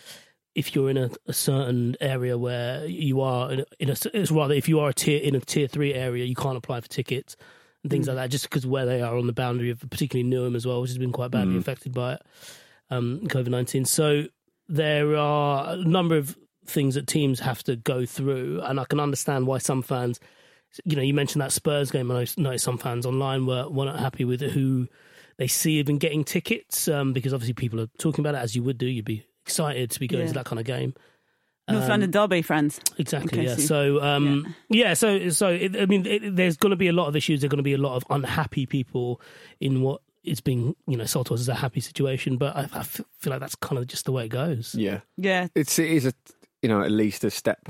[0.56, 4.32] if you're in a, a certain area where you are in a, in a, it's
[4.32, 6.88] rather if you are a tier in a tier three area, you can't apply for
[6.88, 7.36] tickets
[7.84, 10.56] and things like that, just because where they are on the boundary of particularly Newham
[10.56, 12.22] as well, which has been quite badly affected by it,
[12.90, 13.86] um, COVID nineteen.
[13.86, 14.26] So
[14.68, 19.00] there are a number of things that teams have to go through, and I can
[19.00, 20.20] understand why some fans
[20.86, 22.12] you know, you mentioned that Spurs game.
[22.12, 24.88] and I noticed some fans online were, were not happy with who
[25.38, 28.56] they see have been getting tickets um, because obviously people are talking about it as
[28.56, 28.86] you would do.
[28.86, 30.28] You'd be excited to be going Yeah.
[30.28, 30.94] to that kind of game.
[31.70, 32.80] North Um, London Derby, friends.
[32.98, 33.44] Exactly.
[33.46, 33.56] Yeah.
[33.56, 34.94] you- So, um, yeah.
[34.94, 37.42] So, so it, I mean, it, there's going to be a lot of issues.
[37.42, 39.22] There's going to be a lot of unhappy people
[39.60, 42.38] in what is being, you know, sold to us as a happy situation.
[42.38, 44.76] But I feel like that's kind of just the way it goes.
[44.76, 45.48] Yeah, Yeah.
[45.56, 46.14] it's it is a
[46.62, 47.70] you know at least a step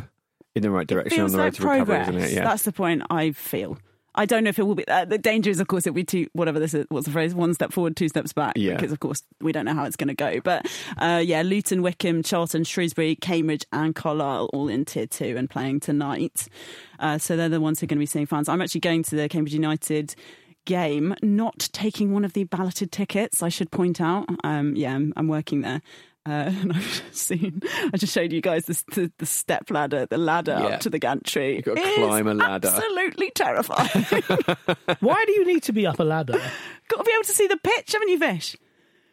[0.56, 2.32] in the right direction on feels the road like to recovery, isn't it?
[2.34, 3.78] Yeah, That's the point I feel.
[4.20, 4.86] I don't know if it will be.
[4.86, 6.28] Uh, the danger is, of course, it'll be two.
[6.34, 7.34] Whatever this is, what's the phrase?
[7.34, 8.58] One step forward, two steps back.
[8.58, 8.76] Yeah.
[8.76, 10.42] Because of course we don't know how it's going to go.
[10.42, 15.50] But uh, yeah, Luton, Wycombe, Charlton, Shrewsbury, Cambridge, and Carlisle all in tier two and
[15.50, 16.50] playing tonight.
[17.00, 18.50] Uh, so they're the ones who are going to be seeing fans.
[18.50, 20.16] I'm actually going to the Cambridge United
[20.66, 23.42] game, not taking one of the balloted tickets.
[23.42, 24.28] I should point out.
[24.44, 25.82] Um, yeah, I'm, I'm working there.
[26.26, 27.62] Uh, and I've just seen,
[27.94, 30.66] I just showed you guys this, the, the step ladder, the ladder Yeah.
[30.76, 31.56] up to the gantry.
[31.56, 32.68] You've got to climb a ladder.
[32.68, 33.90] Absolutely terrifying.
[35.00, 36.34] Why do you need to be up a ladder?
[36.88, 38.56] got to be able to see the pitch, haven't you, Vish?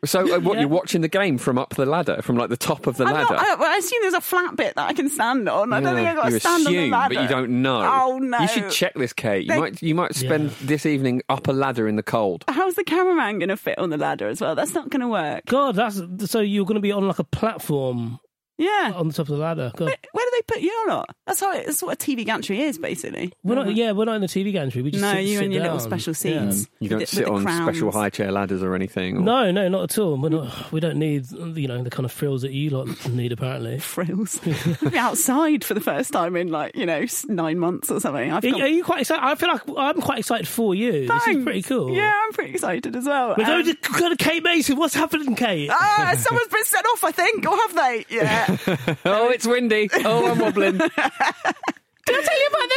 [0.06, 0.60] So uh, what Yeah.
[0.60, 3.12] you're watching the game from up the ladder, from like the top of the I'm
[3.14, 3.34] ladder.
[3.34, 5.72] not, I, I assume there's a flat bit that I can stand on.
[5.72, 7.14] I don't think I've got you to stand assume, on the ladder.
[7.14, 7.82] but you don't know.
[7.82, 8.38] Oh, no.
[8.38, 9.44] You should check this, Kate.
[9.44, 10.56] You They- might you might spend Yeah.
[10.62, 12.44] this evening up a ladder in the cold.
[12.48, 14.54] How's the cameraman going to fit on the ladder as well?
[14.54, 15.44] That's not going to work.
[15.46, 18.18] God, that's so you're going to be on like a platform
[18.58, 18.92] Yeah.
[18.94, 19.70] on the top of the ladder.
[19.76, 19.86] God.
[19.86, 21.14] Where, where do they put you or not?
[21.26, 23.32] That's how it, that's what a TV gantry is, basically.
[23.42, 24.82] We're not, yeah, we're not in the TV gantry.
[24.82, 25.86] We just no, sit, you sit and your little down.
[25.86, 26.50] special Yeah.
[26.50, 26.68] seats.
[26.80, 29.18] You don't the- sit with the on special high chair ladders or anything.
[29.18, 30.16] Or, No, no, not at all.
[30.16, 30.72] We're not.
[30.72, 33.32] We don't need you know the kind of frills that you lot need.
[33.32, 34.40] Apparently, Frills.
[34.82, 38.32] I'll be outside for the first time in like, you know, nine months or something.
[38.32, 39.22] I've are, got are you quite excited?
[39.24, 41.06] I feel like I'm quite excited for you.
[41.08, 41.92] This is pretty cool.
[41.94, 43.34] Yeah, I'm pretty excited as well.
[43.36, 44.76] We're going Um, to go to Kate Mason.
[44.76, 45.68] What's happening, Kate?
[45.70, 48.04] Ah, someone's been sent off, I think, or have they?
[48.16, 48.45] Yeah.
[49.04, 49.88] Oh, it's windy.
[50.04, 50.78] Oh, I'm wobbling.
[50.78, 52.68] Did I tell you about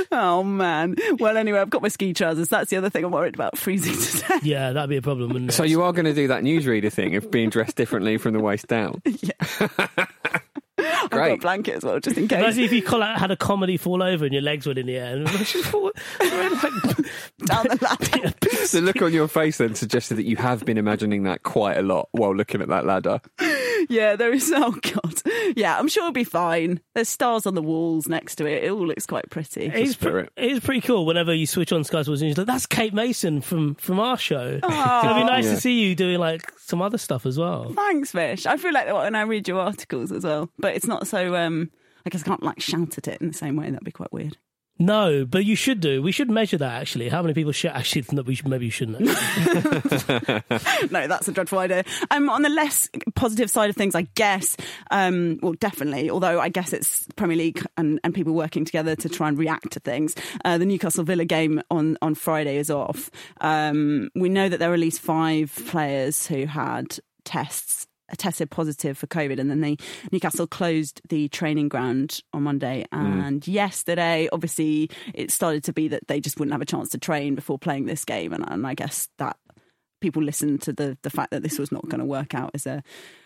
[0.12, 0.96] oh man.
[1.18, 2.48] Well, anyway, I've got my ski trousers.
[2.48, 4.44] That's the other thing I'm worried about freezing to death.
[4.44, 5.30] yeah, that'd be a problem.
[5.32, 5.54] Wouldn't it?
[5.54, 8.40] so you are going to do that newsreader thing of being dressed differently from the
[8.40, 9.02] waist down.
[10.84, 11.40] I've got a Great.
[11.40, 12.38] blanket as well, just in case.
[12.38, 14.86] Imagine if you call out, had a comedy fall over and your legs went in
[14.86, 15.16] the air.
[15.16, 15.26] And
[17.46, 18.34] down the ladder.
[18.72, 21.82] the look on your face then suggested that you have been imagining that quite a
[21.82, 23.20] lot while looking at that ladder.
[23.88, 24.52] yeah, there is.
[24.54, 25.22] Oh god.
[25.56, 26.80] Yeah, I'm sure it'll be fine.
[26.94, 28.64] There's stars on the walls next to it.
[28.64, 29.66] It all looks quite pretty.
[29.66, 32.66] It's, pre- it's pretty cool whenever you switch on Sky Sports and you're like, that's
[32.66, 34.58] Kate Mason from, from our show.
[34.60, 35.00] So oh.
[35.04, 35.54] it'd be nice Yeah.
[35.54, 37.72] to see you doing like some other stuff as well.
[37.72, 38.46] Thanks, Vish.
[38.46, 41.34] I feel like that when I read your articles as well, but it's not so.
[41.36, 41.70] um
[42.04, 43.70] I guess I can't like shout at it in the same way.
[43.70, 44.36] That'd be quite weird.
[44.78, 46.02] No, but you should do.
[46.02, 47.08] We should measure that actually.
[47.08, 48.04] How many people should actually?
[48.10, 49.00] No, we should, maybe you shouldn't.
[50.90, 51.84] no, that's a dreadful idea.
[52.10, 54.56] Um, on the less positive side of things, I guess,
[54.90, 59.08] um, well, definitely, although I guess it's Premier League and, and people working together to
[59.08, 60.16] try and react to things.
[60.44, 63.10] Uh, the Newcastle Villa game on, on Friday is off.
[63.40, 68.96] Um, we know that there are at least five players who had tests tested positive
[68.98, 69.76] for COVID, and then they
[70.10, 72.84] Newcastle closed the training ground on Monday.
[72.92, 76.98] And yesterday, obviously, it started to be that they just wouldn't have a chance to
[76.98, 79.36] train before playing this game, and, and I guess that
[80.00, 82.66] people listened to the the fact that this was not going to work out as
[82.66, 82.82] a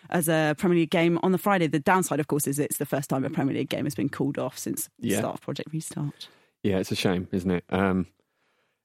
[0.09, 1.67] as a Premier League game on the Friday.
[1.67, 4.09] The downside, of course, is it's the first time a Premier League game has been
[4.09, 6.29] called off since the start of Project Restart.
[6.63, 7.65] Yeah, it's a shame, isn't it?
[7.69, 8.07] Um,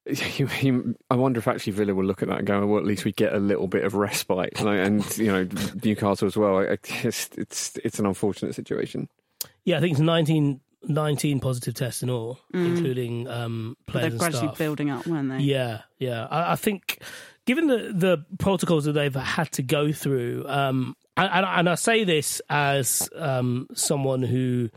[0.07, 3.12] I wonder if actually Villa will look at that and go, well, at least we
[3.12, 4.61] get a little bit of respite.
[4.61, 5.49] Like, and, you know,
[5.83, 6.59] Newcastle as well.
[6.59, 9.09] I- It's, it's, it's an unfortunate situation.
[9.65, 14.11] yeah, I think it's 19, 19 positive tests in all, including um, But players they're
[14.11, 14.59] and gradually staff.
[14.59, 15.38] building up, weren't they?
[15.38, 16.27] Yeah, yeah.
[16.31, 17.01] I, I think,
[17.47, 21.74] given the the protocols that they've had to go through, um, and, and, and I
[21.76, 24.70] say this as um, someone who,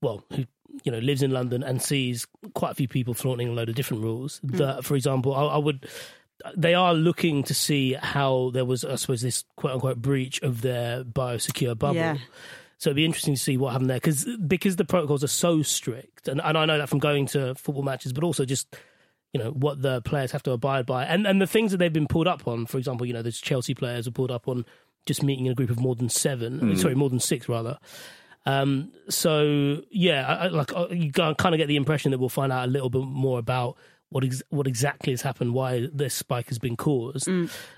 [0.00, 0.44] well, who
[0.84, 3.74] you know lives in London and sees quite a few people flaunting a load of
[3.74, 4.38] different rules.
[4.38, 4.56] Hmm.
[4.56, 5.86] That, for example, I, I would.
[6.56, 10.62] They are looking to see how there was, I suppose, this quote unquote breach of
[10.62, 11.96] their biosecure bubble.
[11.96, 12.18] Yeah.
[12.78, 15.62] So it'd be interesting to see what happened there because because the protocols are so
[15.62, 18.76] strict, and, and I know that from going to football matches, but also just
[19.32, 21.92] you know what the players have to abide by, and and the things that they've
[21.92, 22.66] been pulled up on.
[22.66, 24.64] For example, you know, those Chelsea players were pulled up on
[25.06, 26.74] just meeting in a group of more than seven, hmm.
[26.76, 27.78] sorry, more than six rather.
[28.48, 32.28] Um, so yeah, I, I, like uh, you kind of get the impression that we'll
[32.28, 33.76] find out a little bit more about
[34.10, 37.28] what ex- what exactly has happened, why this spike has been caused.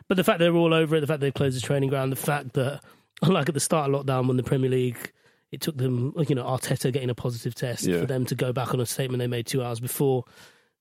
[0.09, 2.17] But the fact they're all over it, the fact they've closed the training ground, the
[2.17, 2.83] fact that
[3.23, 5.13] like at the start of lockdown when the Premier League.
[5.53, 7.99] It took them, you know, Arteta getting a positive test Yeah.
[7.99, 10.23] for them to go back on a statement they made two hours before.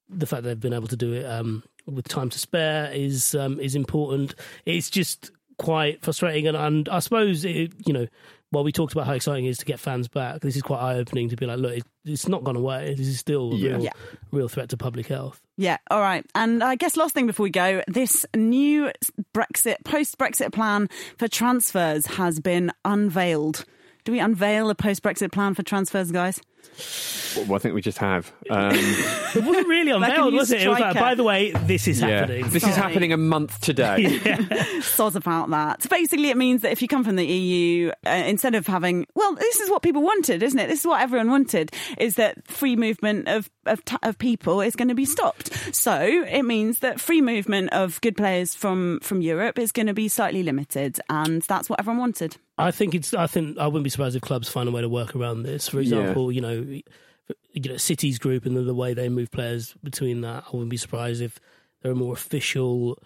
[0.09, 3.33] The fact that they've been able to do it um, with time to spare is
[3.33, 4.35] um, is important.
[4.67, 8.07] It's just quite frustrating, and, and I suppose it, you know
[8.51, 10.79] while we talked about how exciting it is to get fans back, this is quite
[10.79, 12.95] eye opening to be like, look, it, it's not gone away.
[12.97, 13.69] This is still a Yeah.
[13.71, 13.91] real, Yeah.
[14.31, 15.39] real threat to public health.
[15.57, 16.25] Yeah, all right.
[16.33, 18.91] And I guess last thing before we go, this new
[19.35, 23.65] Brexit, post Brexit plan for transfers has been unveiled.
[24.05, 26.39] Do we unveil a post Brexit plan for transfers, guys?
[27.35, 28.31] Well, I think we just have.
[28.49, 30.63] Um, It wasn't really Like a unveiled, was it?
[30.63, 32.21] It was like, by the way, this is yeah.
[32.21, 32.49] happening.
[32.49, 34.05] This is happening a month today.
[34.81, 35.83] Soz about that.
[35.83, 39.05] So basically, it means that if you come from the EU, uh, instead of having,
[39.13, 40.67] well, this is what people wanted, isn't it?
[40.67, 44.75] This is what everyone wanted, is that free movement of of, t- of people is
[44.75, 45.53] going to be stopped.
[45.75, 49.93] So it means that free movement of good players from from Europe is going to
[49.93, 52.37] be slightly limited, and that's what everyone wanted.
[52.57, 53.13] I think it's.
[53.13, 55.69] I think I wouldn't be surprised if clubs find a way to work around this.
[55.69, 56.81] For example, you know, you
[57.71, 60.45] know, City's group and the, the way they move players between that.
[60.47, 61.39] I wouldn't be surprised if
[61.81, 63.01] there are more official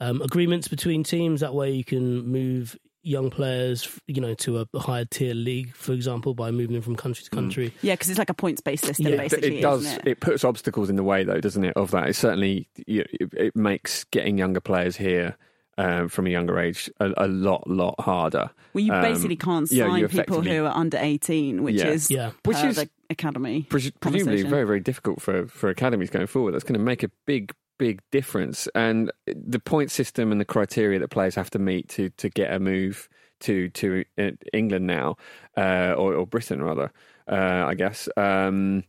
[0.00, 1.40] um, agreements between teams.
[1.40, 5.92] That way, you can move young players, you know, to a higher tier league, for
[5.92, 7.72] example, by moving them from country to country.
[7.80, 9.58] Yeah, because it's like a points based system, Yeah, It- basically.
[9.58, 9.86] it does.
[9.86, 10.20] Isn't it?
[10.20, 11.72] puts obstacles in the way, though, doesn't it?
[11.76, 15.36] Of that, it certainly it, it makes getting younger players here
[15.78, 18.50] um, from a younger age a, a lot, lot harder.
[18.74, 21.88] Well, you Um, basically can't yeah, sign you people who are under 18, which Yeah.
[21.88, 22.32] is Yeah.
[22.44, 23.62] Which is the academy.
[23.70, 26.52] Pres- presumably very, very difficult for, for academies going forward.
[26.52, 28.68] That's going to make a big, big difference.
[28.74, 32.52] And the point system and the criteria that players have to meet to, to get
[32.52, 33.08] a move
[33.40, 35.16] to to uh, England now,
[35.56, 36.90] uh, or, or Britain rather,
[37.30, 38.08] uh, I guess.
[38.16, 38.82] Um,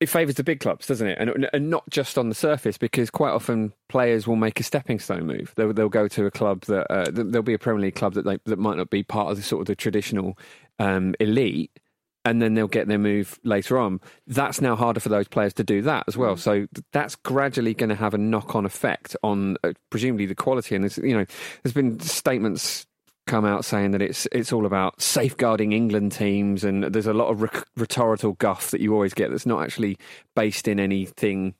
[0.00, 1.18] it favours the big clubs, doesn't it?
[1.18, 4.98] And, and not just on the surface, because quite often players will make a stepping
[4.98, 5.52] stone move.
[5.56, 8.24] They'll, they'll go to a club that uh, there'll be a Premier League club that
[8.24, 10.36] they, that might not be part of the sort of the traditional
[10.78, 11.70] um, elite,
[12.24, 14.00] and then they'll get their move later on.
[14.26, 16.36] That's now harder for those players to do that as well.
[16.36, 20.74] So that's gradually going to have a knock-on effect on uh, presumably the quality.
[20.74, 21.26] And there's, you know,
[21.62, 22.86] there's been statements
[23.26, 27.28] come out saying that it's it's all about safeguarding England teams, and there's a lot
[27.28, 29.98] of rhe- rhetorical guff that you always get that's not actually
[30.34, 31.54] based in anything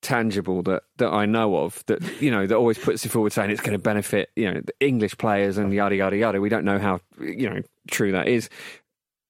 [0.00, 3.50] tangible that, that I know of that you know that always puts it forward saying
[3.50, 6.40] it's going to benefit you know the English players and yada yada yada.
[6.40, 8.48] We don't know how you know true that is.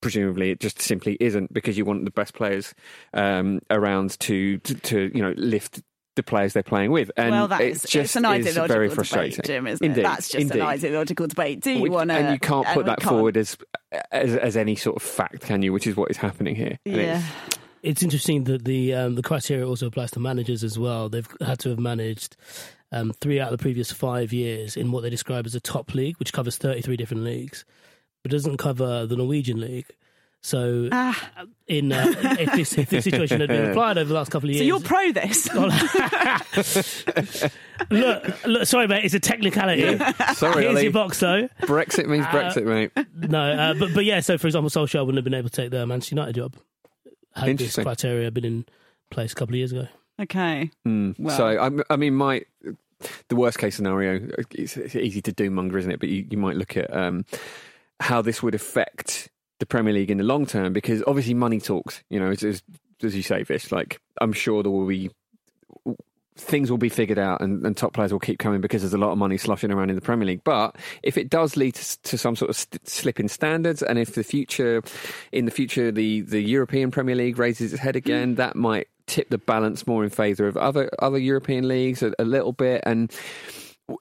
[0.01, 2.73] Presumably, it just simply isn't because you want the best players
[3.15, 5.83] um, around to, to to you know lift
[6.19, 7.11] the players they're playing with.
[7.17, 9.41] And well, that it is just it's an is ideological very debate, frustrating.
[9.45, 10.03] Jim, isn't Indeed, it?
[10.05, 10.61] That's just indeed.
[10.61, 11.61] an ideological debate.
[11.63, 12.17] Do you Which- want to?
[12.17, 13.57] and you can't put that forward as,
[14.13, 15.73] as as any sort of fact, can you?
[15.73, 16.79] Which is what is happening here.
[16.85, 17.03] And Yeah.
[17.19, 21.09] it's- It's interesting that the um, the criteria also applies to managers as well.
[21.09, 22.37] They've had to have managed
[22.91, 25.95] um, three out of the previous five years in what they describe as a top
[25.95, 27.65] league, which covers 33 different leagues,
[28.23, 29.87] but doesn't cover the Norwegian league.
[30.41, 31.31] So, Ah.
[31.67, 32.07] in uh,
[32.39, 34.67] if, this, if this situation had been applied over the last couple of years, So
[34.67, 35.49] you're pro this?
[37.91, 39.99] look, look, sorry, mate, it's a technicality.
[40.35, 40.83] Sorry, Here's Ollie.
[40.85, 41.49] your box, though.
[41.63, 42.93] Brexit means Brexit, mate.
[43.17, 44.21] No, uh, but but yeah.
[44.21, 46.55] So, for example, Solskjaer wouldn't have been able to take the Manchester United job
[47.35, 48.65] had this criteria been in
[49.11, 49.87] place a couple of years ago.
[50.21, 50.71] okay.
[50.87, 51.15] Mm.
[51.19, 52.43] Well- so I, I mean, my
[53.29, 54.29] the worst case scenario.
[54.53, 56.01] It's, it's easy to do monger, isn't it?
[56.01, 57.25] But you, you might look at um,
[58.01, 59.29] how this would affect
[59.59, 62.03] the Premier League in the long term, because obviously money talks.
[62.11, 62.63] You know, as, as,
[63.03, 63.73] as you say, Vish.
[63.73, 65.11] Like I'm sure there will be
[66.39, 68.99] things will be figured out and, and top players will keep coming because there's a
[68.99, 70.45] lot of money sloshing around in the Premier League.
[70.45, 73.99] But if it does lead to, to some sort of st- slip in standards, and
[73.99, 74.83] if the future,
[75.33, 77.99] in the future, the, the European Premier League raises its head mm.
[77.99, 82.13] again, that might tip the balance more in favour of other other European leagues a,
[82.19, 82.83] a little bit.
[82.87, 83.13] And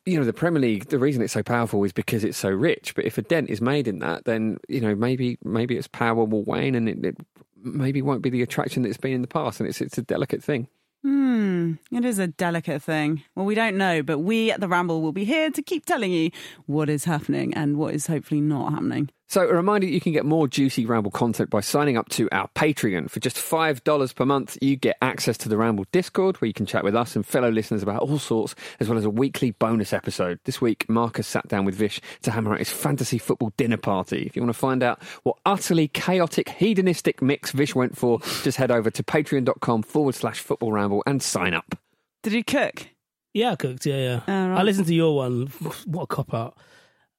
[0.06, 2.94] you know, the Premier League, the reason it's so powerful is because it's so rich.
[2.96, 6.26] But if a dent is made in that, then you know maybe maybe its power
[6.26, 7.18] will wane and it, it
[7.62, 9.60] maybe won't be the attraction that it's been in the past.
[9.60, 10.68] And it's it's a delicate thing.
[11.04, 11.74] Hmm.
[11.92, 13.24] It is a delicate thing.
[13.36, 16.12] Well, we don't know, but we at the Ramble will be here to keep telling
[16.12, 16.32] you
[16.66, 19.10] what is happening and what is hopefully not happening.
[19.30, 22.48] So, a reminder you can get more juicy Ramble content by signing up to our
[22.56, 23.10] Patreon.
[23.10, 26.66] For just $5 per month, you get access to the Ramble Discord, where you can
[26.66, 29.92] chat with us and fellow listeners about all sorts, as well as a weekly bonus
[29.92, 30.40] episode.
[30.46, 34.24] This week, Marcus sat down with Vish to hammer out his fantasy football dinner party.
[34.26, 38.58] If you want to find out what utterly chaotic, hedonistic mix Vish went for, just
[38.58, 41.78] head over to patreon.com forward slash football ramble and sign up.
[42.24, 42.88] Did you cook?
[43.34, 43.86] Yeah, I cooked.
[43.86, 44.22] Yeah, yeah.
[44.26, 44.60] Oh, right.
[44.60, 45.48] I listened to your one.
[45.86, 46.58] What a cop out.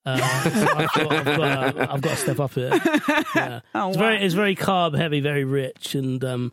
[0.07, 0.16] Uh,
[0.51, 2.72] so I've, got, I've, got, uh, I've got to step up it.
[3.34, 3.61] Yeah.
[3.74, 4.03] Oh, It's wow.
[4.05, 6.53] very, it's very carb heavy, very rich, and um,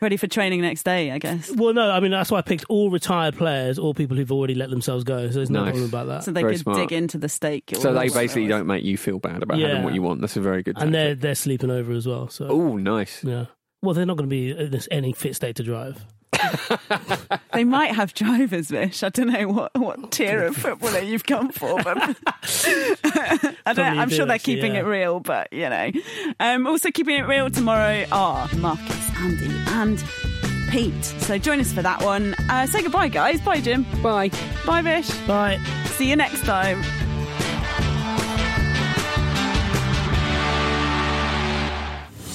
[0.00, 1.48] Ready for training next day, I guess.
[1.54, 4.56] well, no, I mean that's why I picked all retired players, all people who've already
[4.56, 5.28] let themselves go.
[5.28, 5.70] So there's no Nice.
[5.74, 6.24] problem about that.
[6.24, 6.78] So they Very could smart.
[6.88, 7.72] dig into the steak.
[7.78, 9.68] So they basically don't make you feel bad about Yeah.
[9.68, 10.20] having what you want.
[10.20, 10.86] That's a very good thing.
[10.86, 12.28] and they're they're sleeping over as well.
[12.28, 13.22] So Oh, nice.
[13.22, 13.44] yeah.
[13.80, 16.04] Well, they're not going to be in any fit state to drive.
[17.52, 19.02] They might have drivers, Vish.
[19.02, 24.24] I don't know what, what tier of footballer you've come for, but I I'm sure
[24.24, 24.80] they're actually, keeping yeah.
[24.80, 25.20] it real.
[25.20, 25.92] But you know,
[26.40, 30.02] um, also keeping it real tomorrow are Marcus, Andy, and
[30.70, 31.04] Pete.
[31.04, 32.34] So join us for that one.
[32.48, 33.40] Uh, say goodbye, guys.
[33.42, 33.84] Bye, Jim.
[34.02, 34.30] Bye.
[34.64, 35.10] Bye, Vish.
[35.26, 35.60] Bye.
[35.84, 36.82] See you next time.